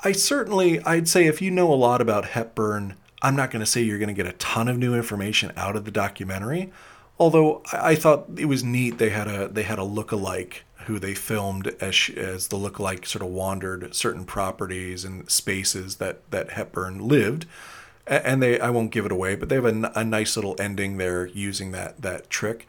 I 0.05 0.13
certainly, 0.13 0.79
I'd 0.81 1.09
say 1.09 1.25
if 1.25 1.41
you 1.41 1.51
know 1.51 1.73
a 1.73 1.75
lot 1.75 2.03
about 2.03 2.27
Hepburn, 2.27 2.97
I'm 3.23 3.35
not 3.35 3.51
going 3.51 3.61
to 3.61 3.67
say 3.67 3.81
you're 3.81 3.97
going 3.97 4.15
to 4.15 4.23
get 4.23 4.27
a 4.27 4.37
ton 4.37 4.69
of 4.69 4.77
new 4.77 4.95
information 4.95 5.51
out 5.57 5.77
of 5.77 5.87
the 5.87 5.91
documentary. 5.91 6.71
Although 7.19 7.63
I 7.73 7.95
thought 7.95 8.27
it 8.37 8.45
was 8.45 8.63
neat, 8.63 8.99
they 8.99 9.09
had 9.09 9.29
a 9.29 9.49
they 9.49 9.63
had 9.63 9.79
a 9.79 9.85
look-alike 9.85 10.65
who 10.85 10.99
they 10.99 11.15
filmed 11.15 11.75
as 11.81 11.95
she, 11.95 12.15
as 12.19 12.49
the 12.49 12.57
look-alike 12.57 13.07
sort 13.07 13.25
of 13.25 13.31
wandered 13.31 13.95
certain 13.95 14.27
properties 14.27 15.07
and 15.07 15.31
spaces 15.31 15.97
that 15.97 16.31
that 16.31 16.51
Hepburn 16.51 17.09
lived, 17.09 17.47
and 18.11 18.43
they 18.43 18.61
I 18.61 18.71
won't 18.71 18.91
give 18.91 19.07
it 19.07 19.13
away, 19.13 19.37
but 19.37 19.49
they 19.49 19.55
have 19.55 19.65
a, 19.65 19.93
a 19.95 20.05
nice 20.05 20.37
little 20.37 20.57
ending 20.59 20.99
there 20.99 21.27
using 21.27 21.71
that 21.73 22.03
that 22.03 22.29
trick. 22.29 22.67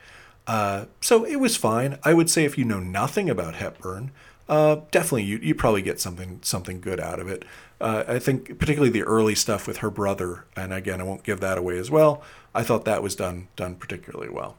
Uh, 0.47 0.85
so 1.01 1.25
it 1.25 1.37
was 1.37 1.57
fine. 1.57 1.97
I 2.03 2.13
would 2.13 2.29
say 2.29 2.45
if 2.45 2.57
you 2.57 2.65
know 2.65 2.79
nothing 2.79 3.29
about 3.29 3.55
Hepburn, 3.55 4.11
uh, 4.47 4.77
definitely 4.91 5.23
you 5.23 5.37
you 5.37 5.55
probably 5.55 5.81
get 5.81 5.99
something 5.99 6.39
something 6.43 6.79
good 6.79 6.99
out 6.99 7.19
of 7.19 7.27
it. 7.27 7.43
Uh, 7.79 8.03
I 8.07 8.19
think 8.19 8.59
particularly 8.59 8.91
the 8.91 9.03
early 9.03 9.33
stuff 9.33 9.67
with 9.67 9.77
her 9.77 9.89
brother, 9.89 10.45
and 10.55 10.71
again 10.71 11.01
I 11.01 11.03
won't 11.03 11.23
give 11.23 11.39
that 11.39 11.57
away 11.57 11.77
as 11.77 11.89
well. 11.89 12.23
I 12.53 12.63
thought 12.63 12.85
that 12.85 13.01
was 13.01 13.15
done 13.15 13.47
done 13.55 13.75
particularly 13.75 14.29
well. 14.29 14.57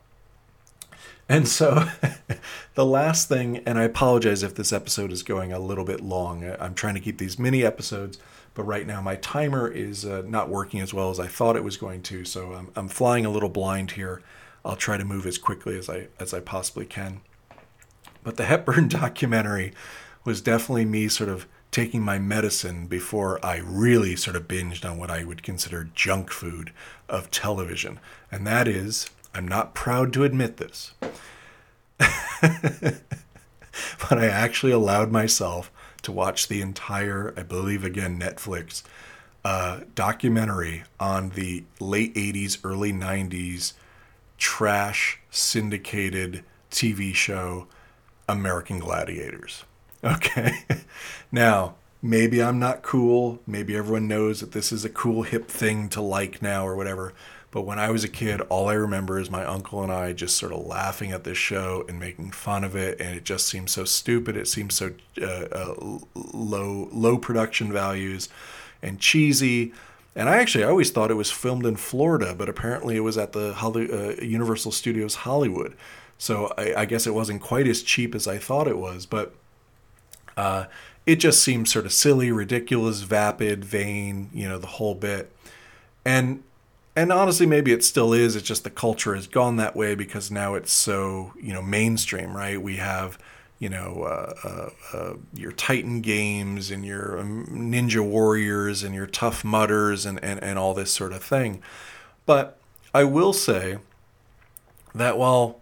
And 1.29 1.47
so, 1.47 1.89
the 2.75 2.85
last 2.85 3.29
thing, 3.29 3.59
and 3.59 3.79
I 3.79 3.85
apologize 3.85 4.43
if 4.43 4.55
this 4.55 4.73
episode 4.73 5.13
is 5.13 5.23
going 5.23 5.53
a 5.53 5.59
little 5.59 5.85
bit 5.85 6.01
long. 6.01 6.45
I'm 6.59 6.75
trying 6.75 6.95
to 6.95 7.01
keep 7.01 7.19
these 7.19 7.39
mini 7.39 7.65
episodes, 7.65 8.19
but 8.55 8.65
right 8.65 8.87
now 8.87 9.01
my 9.01 9.17
timer 9.17 9.69
is 9.69 10.05
uh, 10.05 10.23
not 10.27 10.49
working 10.49 10.81
as 10.81 10.93
well 10.93 11.11
as 11.11 11.19
I 11.19 11.27
thought 11.27 11.57
it 11.57 11.65
was 11.65 11.77
going 11.77 12.03
to. 12.03 12.25
So 12.25 12.53
I'm, 12.53 12.71
I'm 12.77 12.89
flying 12.89 13.25
a 13.25 13.31
little 13.31 13.49
blind 13.49 13.93
here. 13.93 14.23
I'll 14.65 14.77
try 14.77 14.97
to 14.97 15.05
move 15.05 15.27
as 15.27 15.39
quickly 15.39 15.79
as 15.79 15.89
I 15.89 16.09
as 16.21 16.33
I 16.33 16.41
possibly 16.41 16.87
can. 16.87 17.21
But 18.23 18.37
the 18.37 18.45
Hepburn 18.45 18.89
documentary 19.01 19.73
was 20.25 20.41
definitely 20.41 20.85
me 20.85 21.09
sort 21.09 21.29
of 21.29 21.47
taking 21.73 22.03
my 22.03 22.19
medicine 22.19 22.87
before 22.87 23.45
I 23.45 23.57
really 23.57 24.15
sort 24.15 24.37
of 24.37 24.47
binged 24.47 24.89
on 24.89 24.99
what 24.99 25.11
I 25.11 25.25
would 25.25 25.43
consider 25.43 25.89
junk 25.95 26.31
food 26.31 26.71
of 27.09 27.31
television. 27.31 27.99
And 28.31 28.47
that 28.47 28.69
is, 28.69 29.09
I'm 29.35 29.49
not 29.49 29.75
proud 29.75 30.13
to 30.13 30.25
admit 30.25 30.59
this, 30.59 30.93
but 31.99 33.01
I 34.13 34.27
actually 34.27 34.73
allowed 34.73 35.11
myself 35.11 35.73
to 36.03 36.13
watch 36.13 36.49
the 36.49 36.61
entire, 36.61 37.33
I 37.37 37.43
believe 37.43 37.85
again, 37.85 38.19
Netflix 38.19 38.83
uh, 39.45 39.81
documentary 39.95 40.85
on 41.01 41.31
the 41.31 41.65
late 41.81 42.15
80s, 42.15 42.59
early 42.65 42.93
90s 42.93 43.73
trash 44.39 45.21
syndicated 45.31 46.45
TV 46.71 47.15
show 47.15 47.67
American 48.29 48.79
Gladiators. 48.79 49.65
Okay. 50.05 50.65
now, 51.31 51.77
maybe 52.03 52.43
I'm 52.43 52.59
not 52.59 52.83
cool. 52.83 53.39
Maybe 53.47 53.77
everyone 53.77 54.09
knows 54.09 54.41
that 54.41 54.51
this 54.51 54.73
is 54.73 54.85
a 54.85 54.89
cool, 54.89 55.23
hip 55.23 55.47
thing 55.47 55.89
to 55.91 56.01
like 56.01 56.43
now 56.43 56.67
or 56.67 56.75
whatever. 56.75 57.13
But 57.53 57.63
when 57.63 57.79
I 57.79 57.91
was 57.91 58.03
a 58.03 58.09
kid, 58.09 58.41
all 58.41 58.69
I 58.69 58.73
remember 58.73 59.21
is 59.21 59.31
my 59.31 59.45
uncle 59.45 59.83
and 59.83 59.93
I 59.93 60.15
just 60.15 60.39
sort 60.39 60.53
of 60.53 60.67
laughing 60.67 61.13
at 61.13 61.23
this 61.23 61.37
show 61.37 61.85
and 61.87 62.01
making 62.01 62.31
fun 62.31 62.65
of 62.65 62.75
it, 62.75 62.99
and 62.99 63.15
it 63.15 63.25
just 63.25 63.47
seems 63.47 63.71
so 63.71 63.85
stupid. 63.85 64.39
It 64.39 64.49
seems 64.49 64.75
so 64.75 64.93
uh, 65.21 65.27
uh, 65.27 65.75
low, 66.15 66.89
low 66.91 67.19
production 67.19 67.71
values, 67.71 68.31
and 68.83 68.99
cheesy. 68.99 69.75
And 70.17 70.31
I 70.31 70.39
actually 70.39 70.65
I 70.65 70.69
always 70.69 70.91
thought 70.91 71.11
it 71.11 71.15
was 71.15 71.31
filmed 71.31 71.67
in 71.67 71.77
Florida, 71.77 72.35
but 72.35 72.49
apparently 72.49 72.97
it 72.97 73.01
was 73.01 73.19
at 73.19 73.33
the 73.33 73.53
Holly, 73.53 73.93
uh, 73.93 74.23
Universal 74.23 74.73
Studios 74.73 75.17
Hollywood. 75.17 75.77
So 76.17 76.55
I, 76.57 76.75
I, 76.75 76.85
guess 76.87 77.07
it 77.07 77.15
wasn't 77.15 77.43
quite 77.43 77.67
as 77.67 77.83
cheap 77.83 78.15
as 78.15 78.27
I 78.29 78.39
thought 78.39 78.69
it 78.69 78.79
was, 78.79 79.07
but 79.07 79.35
uh, 80.37 80.67
it 81.05 81.17
just 81.17 81.43
seemed 81.43 81.69
sort 81.69 81.85
of 81.85 81.93
silly, 81.93 82.31
ridiculous, 82.31 83.01
vapid, 83.01 83.65
vain, 83.65 84.31
you 84.33 84.49
know, 84.49 84.57
the 84.57 84.69
whole 84.69 84.95
bit. 84.95 85.33
And 86.05 86.45
and 86.95 87.13
honestly, 87.13 87.47
maybe 87.47 87.73
it 87.73 87.85
still 87.85 88.13
is. 88.13 88.37
It's 88.37 88.47
just 88.47 88.65
the 88.65 88.71
culture 88.71 89.15
has 89.15 89.27
gone 89.27 89.57
that 89.57 89.75
way 89.75 89.95
because 89.95 90.31
now 90.31 90.55
it's 90.55 90.73
so 90.73 91.33
you 91.41 91.53
know 91.53 91.63
mainstream, 91.63 92.37
right? 92.37 92.61
We 92.61 92.77
have 92.77 93.19
you 93.63 93.69
know, 93.69 94.03
uh, 94.03 94.35
uh, 94.43 94.97
uh, 94.97 95.15
your 95.35 95.53
Titan 95.53 96.01
games 96.01 96.73
and 96.73 96.85
your 96.85 97.21
um, 97.21 97.47
Ninja 97.47 98.05
Warriors 98.05 98.83
and 98.83 98.93
your 98.93 99.07
Tough 99.07 99.45
Mudders 99.45 100.05
and, 100.05 100.19
and, 100.21 100.43
and 100.43 100.59
all 100.59 100.75
this 100.75 100.91
sort 100.91 101.13
of 101.13 101.23
thing. 101.23 101.63
But 102.27 102.59
I 102.93 103.05
will 103.05 103.33
say 103.33 103.79
that 104.97 105.17
while 105.17 105.61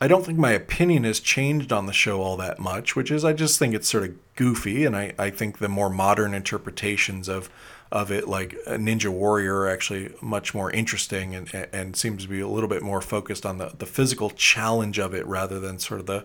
I 0.00 0.08
don't 0.08 0.24
think 0.24 0.38
my 0.38 0.52
opinion 0.52 1.04
has 1.04 1.20
changed 1.20 1.70
on 1.70 1.84
the 1.84 1.92
show 1.92 2.22
all 2.22 2.38
that 2.38 2.58
much, 2.58 2.96
which 2.96 3.10
is 3.10 3.26
I 3.26 3.34
just 3.34 3.58
think 3.58 3.74
it's 3.74 3.88
sort 3.90 4.04
of 4.04 4.34
goofy, 4.36 4.86
and 4.86 4.96
I, 4.96 5.12
I 5.18 5.28
think 5.28 5.58
the 5.58 5.68
more 5.68 5.90
modern 5.90 6.32
interpretations 6.32 7.28
of 7.28 7.50
of 7.94 8.10
it, 8.10 8.28
like 8.28 8.54
a 8.66 8.76
Ninja 8.76 9.08
Warrior, 9.08 9.68
actually 9.68 10.12
much 10.20 10.52
more 10.52 10.68
interesting 10.72 11.34
and, 11.34 11.68
and 11.72 11.96
seems 11.96 12.24
to 12.24 12.28
be 12.28 12.40
a 12.40 12.48
little 12.48 12.68
bit 12.68 12.82
more 12.82 13.00
focused 13.00 13.46
on 13.46 13.58
the, 13.58 13.72
the 13.78 13.86
physical 13.86 14.30
challenge 14.30 14.98
of 14.98 15.14
it 15.14 15.24
rather 15.26 15.60
than 15.60 15.78
sort 15.78 16.00
of 16.00 16.06
the 16.06 16.24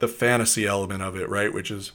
the 0.00 0.08
fantasy 0.08 0.66
element 0.66 1.00
of 1.00 1.16
it, 1.16 1.28
right? 1.28 1.54
Which 1.54 1.70
is 1.70 1.92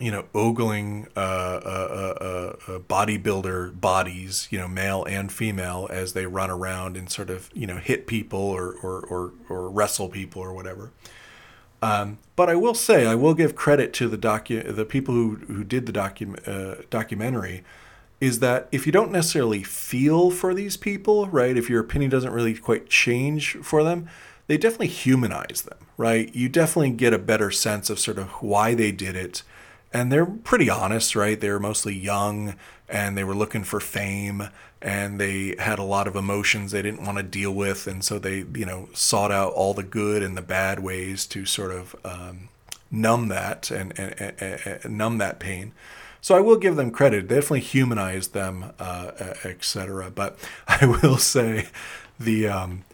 you 0.00 0.10
know, 0.10 0.24
ogling 0.34 1.06
uh, 1.14 1.20
uh, 1.20 2.56
uh, 2.66 2.78
bodybuilder 2.80 3.80
bodies, 3.80 4.48
you 4.50 4.58
know, 4.58 4.66
male 4.66 5.04
and 5.04 5.30
female, 5.30 5.86
as 5.90 6.14
they 6.14 6.26
run 6.26 6.50
around 6.50 6.96
and 6.96 7.08
sort 7.08 7.30
of, 7.30 7.48
you 7.54 7.66
know, 7.66 7.76
hit 7.76 8.08
people 8.08 8.40
or, 8.40 8.72
or, 8.82 9.06
or, 9.06 9.32
or 9.48 9.70
wrestle 9.70 10.08
people 10.08 10.42
or 10.42 10.52
whatever. 10.52 10.90
Um, 11.84 12.18
but 12.34 12.48
I 12.48 12.54
will 12.54 12.72
say, 12.72 13.06
I 13.06 13.14
will 13.14 13.34
give 13.34 13.54
credit 13.54 13.92
to 13.94 14.08
the 14.08 14.16
docu- 14.16 14.74
the 14.74 14.86
people 14.86 15.12
who, 15.12 15.36
who 15.48 15.64
did 15.64 15.84
the 15.84 15.92
docu- 15.92 16.48
uh, 16.48 16.82
documentary, 16.88 17.62
is 18.22 18.38
that 18.38 18.68
if 18.72 18.86
you 18.86 18.92
don't 18.92 19.12
necessarily 19.12 19.62
feel 19.62 20.30
for 20.30 20.54
these 20.54 20.78
people, 20.78 21.26
right, 21.26 21.58
if 21.58 21.68
your 21.68 21.80
opinion 21.80 22.10
doesn't 22.10 22.32
really 22.32 22.54
quite 22.54 22.88
change 22.88 23.58
for 23.62 23.84
them, 23.84 24.08
they 24.46 24.56
definitely 24.56 24.86
humanize 24.86 25.62
them, 25.62 25.78
right? 25.98 26.34
You 26.34 26.48
definitely 26.48 26.92
get 26.92 27.12
a 27.12 27.18
better 27.18 27.50
sense 27.50 27.90
of 27.90 27.98
sort 27.98 28.18
of 28.18 28.30
why 28.42 28.74
they 28.74 28.90
did 28.90 29.14
it 29.14 29.42
and 29.94 30.10
they're 30.10 30.26
pretty 30.26 30.68
honest, 30.68 31.14
right? 31.14 31.40
They 31.40 31.48
were 31.48 31.60
mostly 31.60 31.94
young 31.94 32.56
and 32.88 33.16
they 33.16 33.22
were 33.22 33.34
looking 33.34 33.62
for 33.62 33.78
fame 33.78 34.48
and 34.84 35.18
they 35.18 35.56
had 35.58 35.78
a 35.78 35.82
lot 35.82 36.06
of 36.06 36.14
emotions 36.14 36.70
they 36.70 36.82
didn't 36.82 37.04
want 37.04 37.16
to 37.16 37.24
deal 37.24 37.52
with. 37.52 37.86
And 37.86 38.04
so 38.04 38.18
they, 38.18 38.44
you 38.54 38.66
know, 38.66 38.90
sought 38.92 39.32
out 39.32 39.54
all 39.54 39.72
the 39.72 39.82
good 39.82 40.22
and 40.22 40.36
the 40.36 40.42
bad 40.42 40.80
ways 40.80 41.24
to 41.28 41.46
sort 41.46 41.72
of 41.72 41.96
um, 42.04 42.50
numb 42.90 43.28
that 43.28 43.70
and, 43.70 43.98
and, 43.98 44.14
and, 44.20 44.80
and, 44.84 44.98
numb 44.98 45.16
that 45.18 45.40
pain. 45.40 45.72
So 46.20 46.36
I 46.36 46.40
will 46.40 46.56
give 46.56 46.76
them 46.76 46.90
credit. 46.90 47.28
They 47.28 47.36
definitely 47.36 47.60
humanized 47.60 48.34
them, 48.34 48.72
uh, 48.78 49.12
etc. 49.42 50.10
But 50.10 50.38
I 50.68 50.84
will 50.84 51.16
say 51.16 51.68
the, 52.20 52.48
um, 52.48 52.84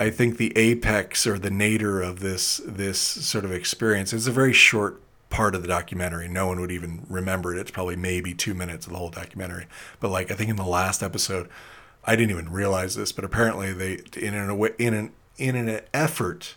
I 0.00 0.08
think 0.08 0.38
the 0.38 0.56
apex 0.56 1.26
or 1.26 1.38
the 1.38 1.50
nadir 1.50 2.00
of 2.00 2.20
this 2.20 2.60
this 2.64 2.98
sort 2.98 3.44
of 3.44 3.52
experience 3.52 4.12
is 4.12 4.26
a 4.26 4.32
very 4.32 4.52
short 4.52 5.00
part 5.30 5.54
of 5.54 5.62
the 5.62 5.68
documentary. 5.68 6.28
No 6.28 6.46
one 6.46 6.60
would 6.60 6.70
even 6.70 7.04
remember 7.08 7.54
it. 7.54 7.60
It's 7.60 7.70
probably 7.70 7.96
maybe 7.96 8.34
two 8.34 8.54
minutes 8.54 8.86
of 8.86 8.92
the 8.92 8.98
whole 8.98 9.10
documentary. 9.10 9.66
But 10.00 10.10
like 10.10 10.30
I 10.30 10.34
think 10.34 10.50
in 10.50 10.56
the 10.56 10.64
last 10.64 11.02
episode, 11.02 11.48
I 12.04 12.16
didn't 12.16 12.30
even 12.30 12.52
realize 12.52 12.94
this, 12.94 13.12
but 13.12 13.24
apparently 13.24 13.72
they 13.72 14.00
in 14.16 14.34
an 14.34 14.74
in 14.78 14.94
an 14.94 15.12
in 15.36 15.56
an 15.56 15.80
effort 15.92 16.54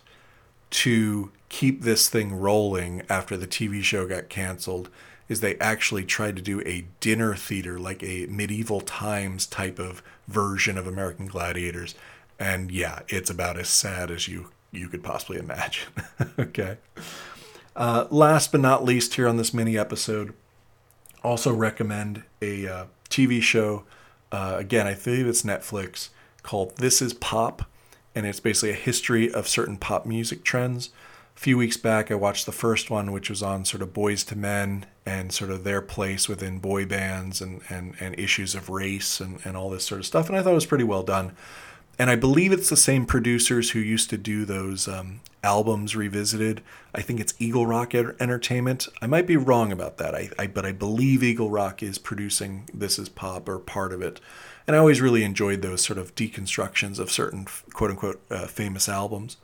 to 0.70 1.32
keep 1.48 1.82
this 1.82 2.08
thing 2.08 2.32
rolling 2.32 3.02
after 3.08 3.36
the 3.36 3.46
TV 3.46 3.82
show 3.82 4.06
got 4.06 4.28
canceled 4.28 4.88
is 5.28 5.40
they 5.40 5.56
actually 5.58 6.04
tried 6.04 6.36
to 6.36 6.42
do 6.42 6.60
a 6.62 6.86
dinner 7.00 7.34
theater 7.34 7.78
like 7.78 8.02
a 8.02 8.26
medieval 8.26 8.80
times 8.80 9.46
type 9.46 9.78
of 9.78 10.02
version 10.28 10.78
of 10.78 10.86
American 10.86 11.26
Gladiators 11.26 11.94
and 12.38 12.70
yeah 12.70 13.00
it's 13.08 13.30
about 13.30 13.58
as 13.58 13.68
sad 13.68 14.10
as 14.10 14.28
you 14.28 14.50
you 14.72 14.88
could 14.88 15.02
possibly 15.02 15.38
imagine 15.38 15.88
okay 16.38 16.78
uh, 17.76 18.06
last 18.10 18.52
but 18.52 18.60
not 18.60 18.84
least, 18.84 19.14
here 19.14 19.28
on 19.28 19.36
this 19.36 19.54
mini 19.54 19.78
episode, 19.78 20.34
also 21.22 21.52
recommend 21.52 22.22
a 22.42 22.66
uh, 22.66 22.84
TV 23.08 23.40
show. 23.40 23.84
Uh, 24.32 24.56
again, 24.58 24.86
I 24.86 24.94
believe 24.94 25.26
it's 25.26 25.42
Netflix 25.42 26.08
called 26.42 26.76
This 26.76 27.02
Is 27.02 27.14
Pop, 27.14 27.62
and 28.14 28.26
it's 28.26 28.40
basically 28.40 28.70
a 28.70 28.74
history 28.74 29.32
of 29.32 29.48
certain 29.48 29.76
pop 29.76 30.06
music 30.06 30.44
trends. 30.44 30.90
A 31.36 31.40
few 31.40 31.56
weeks 31.56 31.76
back, 31.76 32.10
I 32.10 32.16
watched 32.16 32.46
the 32.46 32.52
first 32.52 32.90
one, 32.90 33.12
which 33.12 33.30
was 33.30 33.42
on 33.42 33.64
sort 33.64 33.82
of 33.82 33.92
Boyz 33.92 34.30
II 34.30 34.38
Men 34.38 34.86
and 35.06 35.32
sort 35.32 35.50
of 35.50 35.64
their 35.64 35.80
place 35.80 36.28
within 36.28 36.58
boy 36.58 36.84
bands 36.86 37.40
and, 37.40 37.62
and, 37.68 37.94
and 37.98 38.18
issues 38.18 38.54
of 38.54 38.68
race 38.68 39.20
and, 39.20 39.40
and 39.44 39.56
all 39.56 39.70
this 39.70 39.84
sort 39.84 40.00
of 40.00 40.06
stuff. 40.06 40.28
And 40.28 40.36
I 40.36 40.42
thought 40.42 40.52
it 40.52 40.54
was 40.54 40.66
pretty 40.66 40.84
well 40.84 41.02
done 41.02 41.32
and 42.00 42.08
I 42.08 42.16
believe 42.16 42.50
it's 42.50 42.70
the 42.70 42.78
same 42.78 43.04
producers 43.04 43.72
who 43.72 43.78
used 43.78 44.08
to 44.08 44.16
do 44.16 44.46
those 44.46 44.88
um, 44.88 45.20
albums 45.44 45.94
revisited. 45.94 46.62
I 46.94 47.02
think 47.02 47.20
it's 47.20 47.34
Eagle 47.38 47.66
Rock 47.66 47.94
Entertainment. 47.94 48.88
I 49.02 49.06
might 49.06 49.26
be 49.26 49.36
wrong 49.36 49.70
about 49.70 49.98
that, 49.98 50.14
I, 50.14 50.30
I, 50.38 50.46
but 50.46 50.64
I 50.64 50.72
believe 50.72 51.22
Eagle 51.22 51.50
Rock 51.50 51.82
is 51.82 51.98
producing 51.98 52.66
This 52.72 52.98
Is 52.98 53.10
Pop 53.10 53.50
or 53.50 53.58
part 53.58 53.92
of 53.92 54.00
it. 54.00 54.18
And 54.66 54.74
I 54.74 54.78
always 54.78 55.02
really 55.02 55.22
enjoyed 55.24 55.60
those 55.60 55.84
sort 55.84 55.98
of 55.98 56.14
deconstructions 56.14 56.98
of 56.98 57.10
certain 57.10 57.46
quote 57.74 57.90
unquote 57.90 58.22
uh, 58.30 58.46
famous 58.46 58.88
albums. 58.88 59.36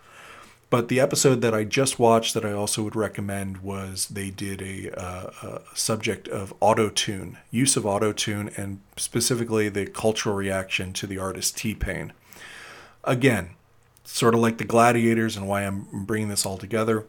But 0.71 0.89
the 0.89 0.99
episode 0.99 1.43
that 1.43 1.53
I 1.53 1.65
just 1.65 1.99
watched 1.99 2.33
that 2.33 2.47
I 2.47 2.53
also 2.53 2.83
would 2.83 2.97
recommend 2.97 3.59
was 3.59 4.09
they 4.09 4.31
did 4.31 4.63
a, 4.63 4.99
uh, 4.99 5.31
a 5.43 5.77
subject 5.77 6.27
of 6.27 6.55
auto 6.61 6.89
tune, 6.89 7.37
use 7.51 7.77
of 7.77 7.85
auto 7.85 8.15
tune, 8.15 8.51
and 8.57 8.81
specifically 8.97 9.69
the 9.69 9.85
cultural 9.85 10.35
reaction 10.35 10.95
to 10.95 11.07
the 11.07 11.19
artist 11.19 11.59
T 11.59 11.75
Pain 11.75 12.15
again, 13.07 13.51
sort 14.05 14.35
of 14.35 14.41
like 14.41 14.59
the 14.59 14.65
gladiators 14.65 15.37
and 15.37 15.49
why 15.49 15.63
I'm 15.63 15.87
bringing 16.05 16.29
this 16.29 16.47
all 16.47 16.59
together. 16.59 17.07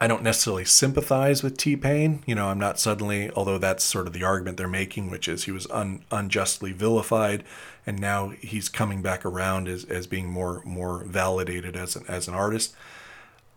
I 0.00 0.06
don't 0.06 0.22
necessarily 0.22 0.64
sympathize 0.64 1.42
with 1.42 1.56
T 1.56 1.76
Pain. 1.76 2.22
You 2.24 2.36
know, 2.36 2.48
I'm 2.48 2.58
not 2.60 2.78
suddenly, 2.78 3.30
although 3.32 3.58
that's 3.58 3.82
sort 3.82 4.06
of 4.06 4.12
the 4.12 4.22
argument 4.22 4.56
they're 4.56 4.68
making, 4.68 5.10
which 5.10 5.26
is 5.26 5.44
he 5.44 5.50
was 5.50 5.66
un, 5.70 6.04
unjustly 6.12 6.72
vilified, 6.72 7.42
and 7.84 7.98
now 7.98 8.28
he's 8.40 8.68
coming 8.68 9.02
back 9.02 9.24
around 9.24 9.66
as, 9.66 9.84
as 9.84 10.06
being 10.06 10.28
more 10.28 10.62
more 10.64 11.02
validated 11.04 11.74
as 11.74 11.96
an 11.96 12.04
as 12.06 12.28
an 12.28 12.34
artist. 12.34 12.74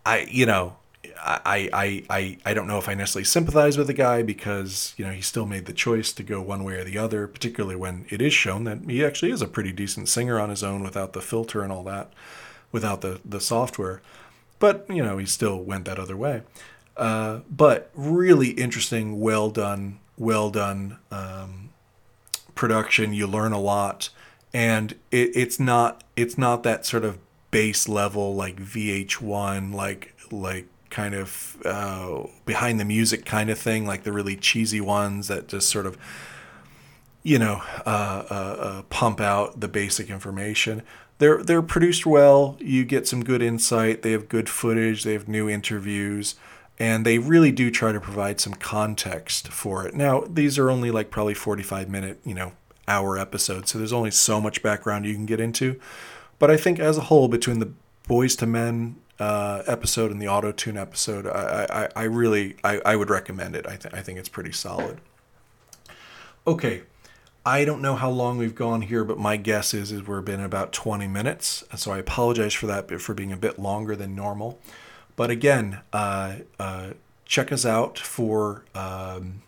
I, 0.04 0.28
you 0.32 0.48
know, 0.48 0.78
I, 1.24 1.70
I, 1.74 2.04
I, 2.10 2.38
I 2.46 2.54
don't 2.54 2.68
know 2.68 2.78
if 2.78 2.88
I 2.88 2.94
necessarily 2.94 3.26
sympathize 3.26 3.78
with 3.78 3.88
the 3.88 3.94
guy 3.94 4.22
because 4.22 4.94
you 4.98 5.06
know 5.06 5.12
he 5.12 5.22
still 5.22 5.46
made 5.46 5.66
the 5.66 5.74
choice 5.74 6.14
to 6.14 6.24
go 6.24 6.42
one 6.42 6.64
way 6.64 6.76
or 6.76 6.84
the 6.84 6.98
other, 6.98 7.28
particularly 7.28 7.76
when 7.76 8.06
it 8.10 8.22
is 8.22 8.34
shown 8.34 8.64
that 8.66 8.80
he 8.88 9.04
actually 9.04 9.32
is 9.32 9.42
a 9.42 9.48
pretty 9.48 9.72
decent 9.72 10.10
singer 10.10 10.40
on 10.40 10.50
his 10.50 10.64
own 10.64 10.84
without 10.84 11.14
the 11.14 11.22
filter 11.22 11.64
and 11.64 11.72
all 11.72 11.84
that, 11.84 12.12
without 12.72 13.02
the 13.02 13.20
the 13.26 13.42
software. 13.42 14.02
But 14.60 14.86
you 14.90 15.04
know 15.04 15.18
he 15.18 15.26
still 15.26 15.62
went 15.62 15.86
that 15.86 16.00
other 16.00 16.18
way. 16.18 16.44
Uh, 16.98 17.40
but 17.50 17.90
really 17.96 18.50
interesting, 18.50 19.20
well 19.20 19.50
done, 19.50 20.00
well 20.18 20.52
done 20.52 20.98
um, 21.10 21.70
production. 22.54 23.14
You 23.14 23.28
learn 23.28 23.54
a 23.54 23.60
lot, 23.60 24.10
and 24.54 24.92
it, 25.10 25.36
it's 25.36 25.60
not 25.60 26.04
it's 26.16 26.38
not 26.38 26.64
that 26.64 26.86
sort 26.86 27.06
of 27.06 27.18
base 27.50 27.90
level 27.90 28.34
like 28.34 28.58
VH1 28.58 29.74
like 29.74 30.16
like 30.32 30.68
kind 30.92 31.16
of 31.16 31.58
uh, 31.66 32.28
behind 32.46 32.80
the 32.80 32.86
music 32.86 33.26
kind 33.26 33.50
of 33.50 33.58
thing, 33.58 33.88
like 33.88 34.04
the 34.04 34.12
really 34.12 34.36
cheesy 34.36 34.82
ones 34.82 35.28
that 35.30 35.48
just 35.48 35.70
sort 35.70 35.88
of, 35.88 35.98
you 37.24 37.40
know, 37.40 37.64
uh, 37.86 38.24
uh, 38.30 38.34
uh, 38.34 38.82
pump 38.84 39.20
out 39.20 39.60
the 39.60 39.68
basic 39.68 40.10
information. 40.10 40.84
They're 41.18 41.42
they're 41.42 41.62
produced 41.62 42.06
well. 42.06 42.58
You 42.60 42.84
get 42.84 43.08
some 43.08 43.24
good 43.24 43.42
insight. 43.42 44.02
They 44.02 44.12
have 44.12 44.30
good 44.30 44.50
footage. 44.50 45.04
They 45.04 45.14
have 45.14 45.28
new 45.28 45.50
interviews, 45.50 46.36
and 46.78 47.06
they 47.06 47.20
really 47.20 47.52
do 47.52 47.72
try 47.72 47.92
to 47.92 48.00
provide 48.00 48.40
some 48.40 48.54
context 48.54 49.48
for 49.48 49.88
it. 49.88 49.94
Now, 49.94 50.22
these 50.28 50.58
are 50.60 50.70
only 50.70 50.92
like 50.92 51.10
probably 51.10 51.36
forty 51.36 51.64
five 51.64 51.90
minute, 51.90 52.20
you 52.26 52.34
know, 52.34 52.54
hour 52.88 53.18
episodes, 53.18 53.72
so 53.72 53.78
there's 53.78 53.94
only 53.94 54.12
so 54.12 54.42
much 54.42 54.64
background 54.64 55.06
you 55.06 55.14
can 55.14 55.28
get 55.28 55.40
into. 55.40 55.80
But 56.40 56.50
I 56.50 56.58
think 56.58 56.80
as 56.80 56.98
a 56.98 57.02
whole, 57.02 57.28
between 57.28 57.60
the 57.60 57.72
Boyz 58.10 58.42
II 58.42 58.50
Men 58.50 58.96
uh, 59.22 59.62
episode 59.68 60.10
and 60.10 60.20
the 60.20 60.28
auto 60.28 60.52
tune 60.52 60.78
episode, 60.78 61.28
I, 61.28 61.68
I, 61.70 62.02
I 62.02 62.04
really 62.06 62.56
I, 62.64 62.82
I 62.84 62.96
would 62.96 63.12
recommend 63.12 63.56
it. 63.56 63.68
I, 63.68 63.76
th- 63.76 63.94
I 63.94 64.02
think 64.02 64.18
it's 64.18 64.28
pretty 64.28 64.52
solid. 64.52 65.00
Okay, 66.48 66.82
I 67.46 67.64
don't 67.64 67.84
know 67.84 67.96
how 67.96 68.10
long 68.10 68.40
we've 68.40 68.56
gone 68.56 68.82
here, 68.82 69.04
but 69.04 69.20
my 69.20 69.38
guess 69.38 69.76
is 69.76 69.92
is 69.92 70.08
we're 70.08 70.22
been 70.22 70.42
about 70.42 70.74
20 70.74 71.08
minutes, 71.08 71.64
so 71.76 71.92
I 71.92 72.00
apologize 72.00 72.56
for 72.56 72.66
that 72.66 73.00
for 73.00 73.14
being 73.14 73.32
a 73.32 73.38
bit 73.38 73.60
longer 73.60 73.96
than 73.96 74.16
normal. 74.16 74.60
But 75.16 75.30
again, 75.30 75.82
uh, 75.94 76.38
uh, 76.60 76.92
check 77.26 77.52
us 77.52 77.64
out 77.64 78.00
for 78.00 78.64
um, 78.74 79.44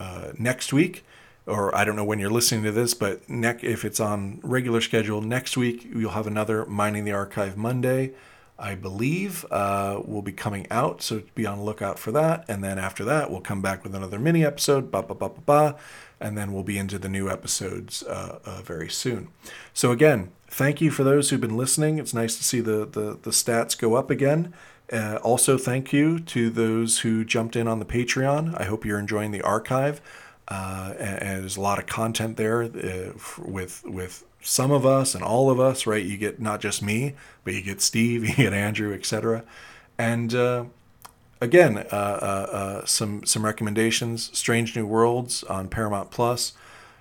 uh, 0.00 0.32
next 0.38 0.72
week 0.72 1.04
or 1.46 1.74
I 1.74 1.84
don't 1.84 1.96
know 1.96 2.04
when 2.04 2.18
you're 2.18 2.30
listening 2.30 2.62
to 2.64 2.72
this, 2.72 2.92
but 2.92 3.28
ne- 3.28 3.58
if 3.62 3.82
it's 3.84 4.00
on 4.00 4.38
regular 4.42 4.82
schedule, 4.82 5.22
next 5.22 5.56
week 5.56 5.86
you'll 5.94 6.10
have 6.10 6.26
another 6.26 6.66
Mining 6.66 7.04
the 7.04 7.12
Archive 7.12 7.56
Monday. 7.56 8.12
I 8.58 8.74
believe, 8.74 9.44
uh, 9.50 10.00
will 10.04 10.22
be 10.22 10.32
coming 10.32 10.66
out. 10.70 11.00
So 11.00 11.22
be 11.34 11.46
on 11.46 11.58
the 11.58 11.64
lookout 11.64 11.98
for 11.98 12.10
that. 12.12 12.44
And 12.48 12.62
then 12.64 12.78
after 12.78 13.04
that, 13.04 13.30
we'll 13.30 13.40
come 13.40 13.62
back 13.62 13.84
with 13.84 13.94
another 13.94 14.18
mini 14.18 14.44
episode, 14.44 14.90
ba 14.90 15.02
ba 15.02 15.14
ba 15.14 15.28
ba 15.28 15.40
ba, 15.46 15.76
and 16.20 16.36
then 16.36 16.52
we'll 16.52 16.64
be 16.64 16.78
into 16.78 16.98
the 16.98 17.08
new 17.08 17.30
episodes 17.30 18.02
uh, 18.02 18.40
uh, 18.44 18.62
very 18.62 18.88
soon. 18.88 19.28
So 19.72 19.92
again, 19.92 20.32
thank 20.48 20.80
you 20.80 20.90
for 20.90 21.04
those 21.04 21.30
who've 21.30 21.40
been 21.40 21.56
listening. 21.56 21.98
It's 21.98 22.14
nice 22.14 22.36
to 22.36 22.44
see 22.44 22.60
the 22.60 22.84
the, 22.84 23.18
the 23.22 23.30
stats 23.30 23.78
go 23.78 23.94
up 23.94 24.10
again. 24.10 24.52
Uh, 24.92 25.18
also, 25.22 25.58
thank 25.58 25.92
you 25.92 26.18
to 26.18 26.50
those 26.50 27.00
who 27.00 27.24
jumped 27.24 27.56
in 27.56 27.68
on 27.68 27.78
the 27.78 27.84
Patreon. 27.84 28.58
I 28.58 28.64
hope 28.64 28.84
you're 28.84 28.98
enjoying 28.98 29.32
the 29.32 29.42
archive. 29.42 30.00
Uh, 30.48 30.94
and, 30.98 31.22
and, 31.22 31.42
there's 31.42 31.58
a 31.58 31.60
lot 31.60 31.78
of 31.78 31.84
content 31.84 32.38
there 32.38 32.62
uh, 32.62 33.12
with 33.38 33.84
with 33.84 34.24
some 34.40 34.70
of 34.70 34.86
us 34.86 35.14
and 35.14 35.22
all 35.22 35.50
of 35.50 35.60
us, 35.60 35.86
right? 35.86 36.04
You 36.04 36.16
get 36.16 36.40
not 36.40 36.60
just 36.60 36.82
me, 36.82 37.14
but 37.44 37.54
you 37.54 37.62
get 37.62 37.80
Steve, 37.80 38.24
you 38.28 38.34
get 38.34 38.52
Andrew, 38.52 38.94
etc. 38.94 39.44
And 39.98 40.34
uh, 40.34 40.64
again, 41.40 41.78
uh, 41.78 41.84
uh, 41.92 42.48
uh, 42.52 42.84
some 42.86 43.24
some 43.24 43.44
recommendations: 43.44 44.30
Strange 44.36 44.76
New 44.76 44.86
Worlds 44.86 45.42
on 45.44 45.68
Paramount 45.68 46.10
Plus. 46.10 46.52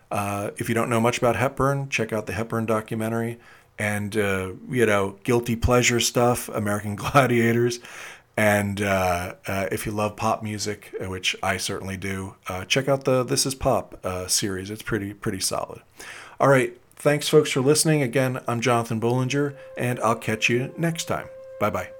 Uh, 0.09 0.51
if 0.57 0.69
you 0.69 0.75
don't 0.75 0.89
know 0.89 1.01
much 1.01 1.17
about 1.17 1.35
Hepburn, 1.35 1.89
check 1.89 2.13
out 2.13 2.25
the 2.25 2.33
Hepburn 2.33 2.65
documentary. 2.65 3.39
And 3.79 4.17
uh, 4.17 4.53
you 4.69 4.85
know, 4.87 5.19
guilty 5.23 5.55
pleasure 5.55 5.99
stuff, 5.99 6.49
American 6.49 6.95
Gladiators. 6.97 7.79
And 8.35 8.79
if 8.79 9.85
you 9.87 9.91
love 9.91 10.15
pop 10.15 10.43
music, 10.43 10.93
which 10.99 11.35
I 11.41 11.57
certainly 11.57 11.97
do, 11.97 12.35
check 12.67 12.87
out 12.87 13.03
the 13.03 13.23
This 13.23 13.47
Is 13.47 13.55
Pop 13.55 13.99
series. 14.27 14.69
It's 14.69 14.83
pretty 14.83 15.13
pretty 15.13 15.39
solid. 15.39 15.81
All 16.39 16.47
right, 16.47 16.77
thanks 17.07 17.29
folks 17.29 17.51
for 17.51 17.61
listening. 17.61 18.01
Again, 18.03 18.41
I'm 18.49 18.59
Jonathan 18.59 18.99
Bollinger, 18.99 19.55
and 19.77 19.97
I'll 20.01 20.17
catch 20.17 20.49
you 20.49 20.73
next 20.75 21.05
time. 21.05 21.29
Bye 21.57 21.69
bye. 21.69 21.96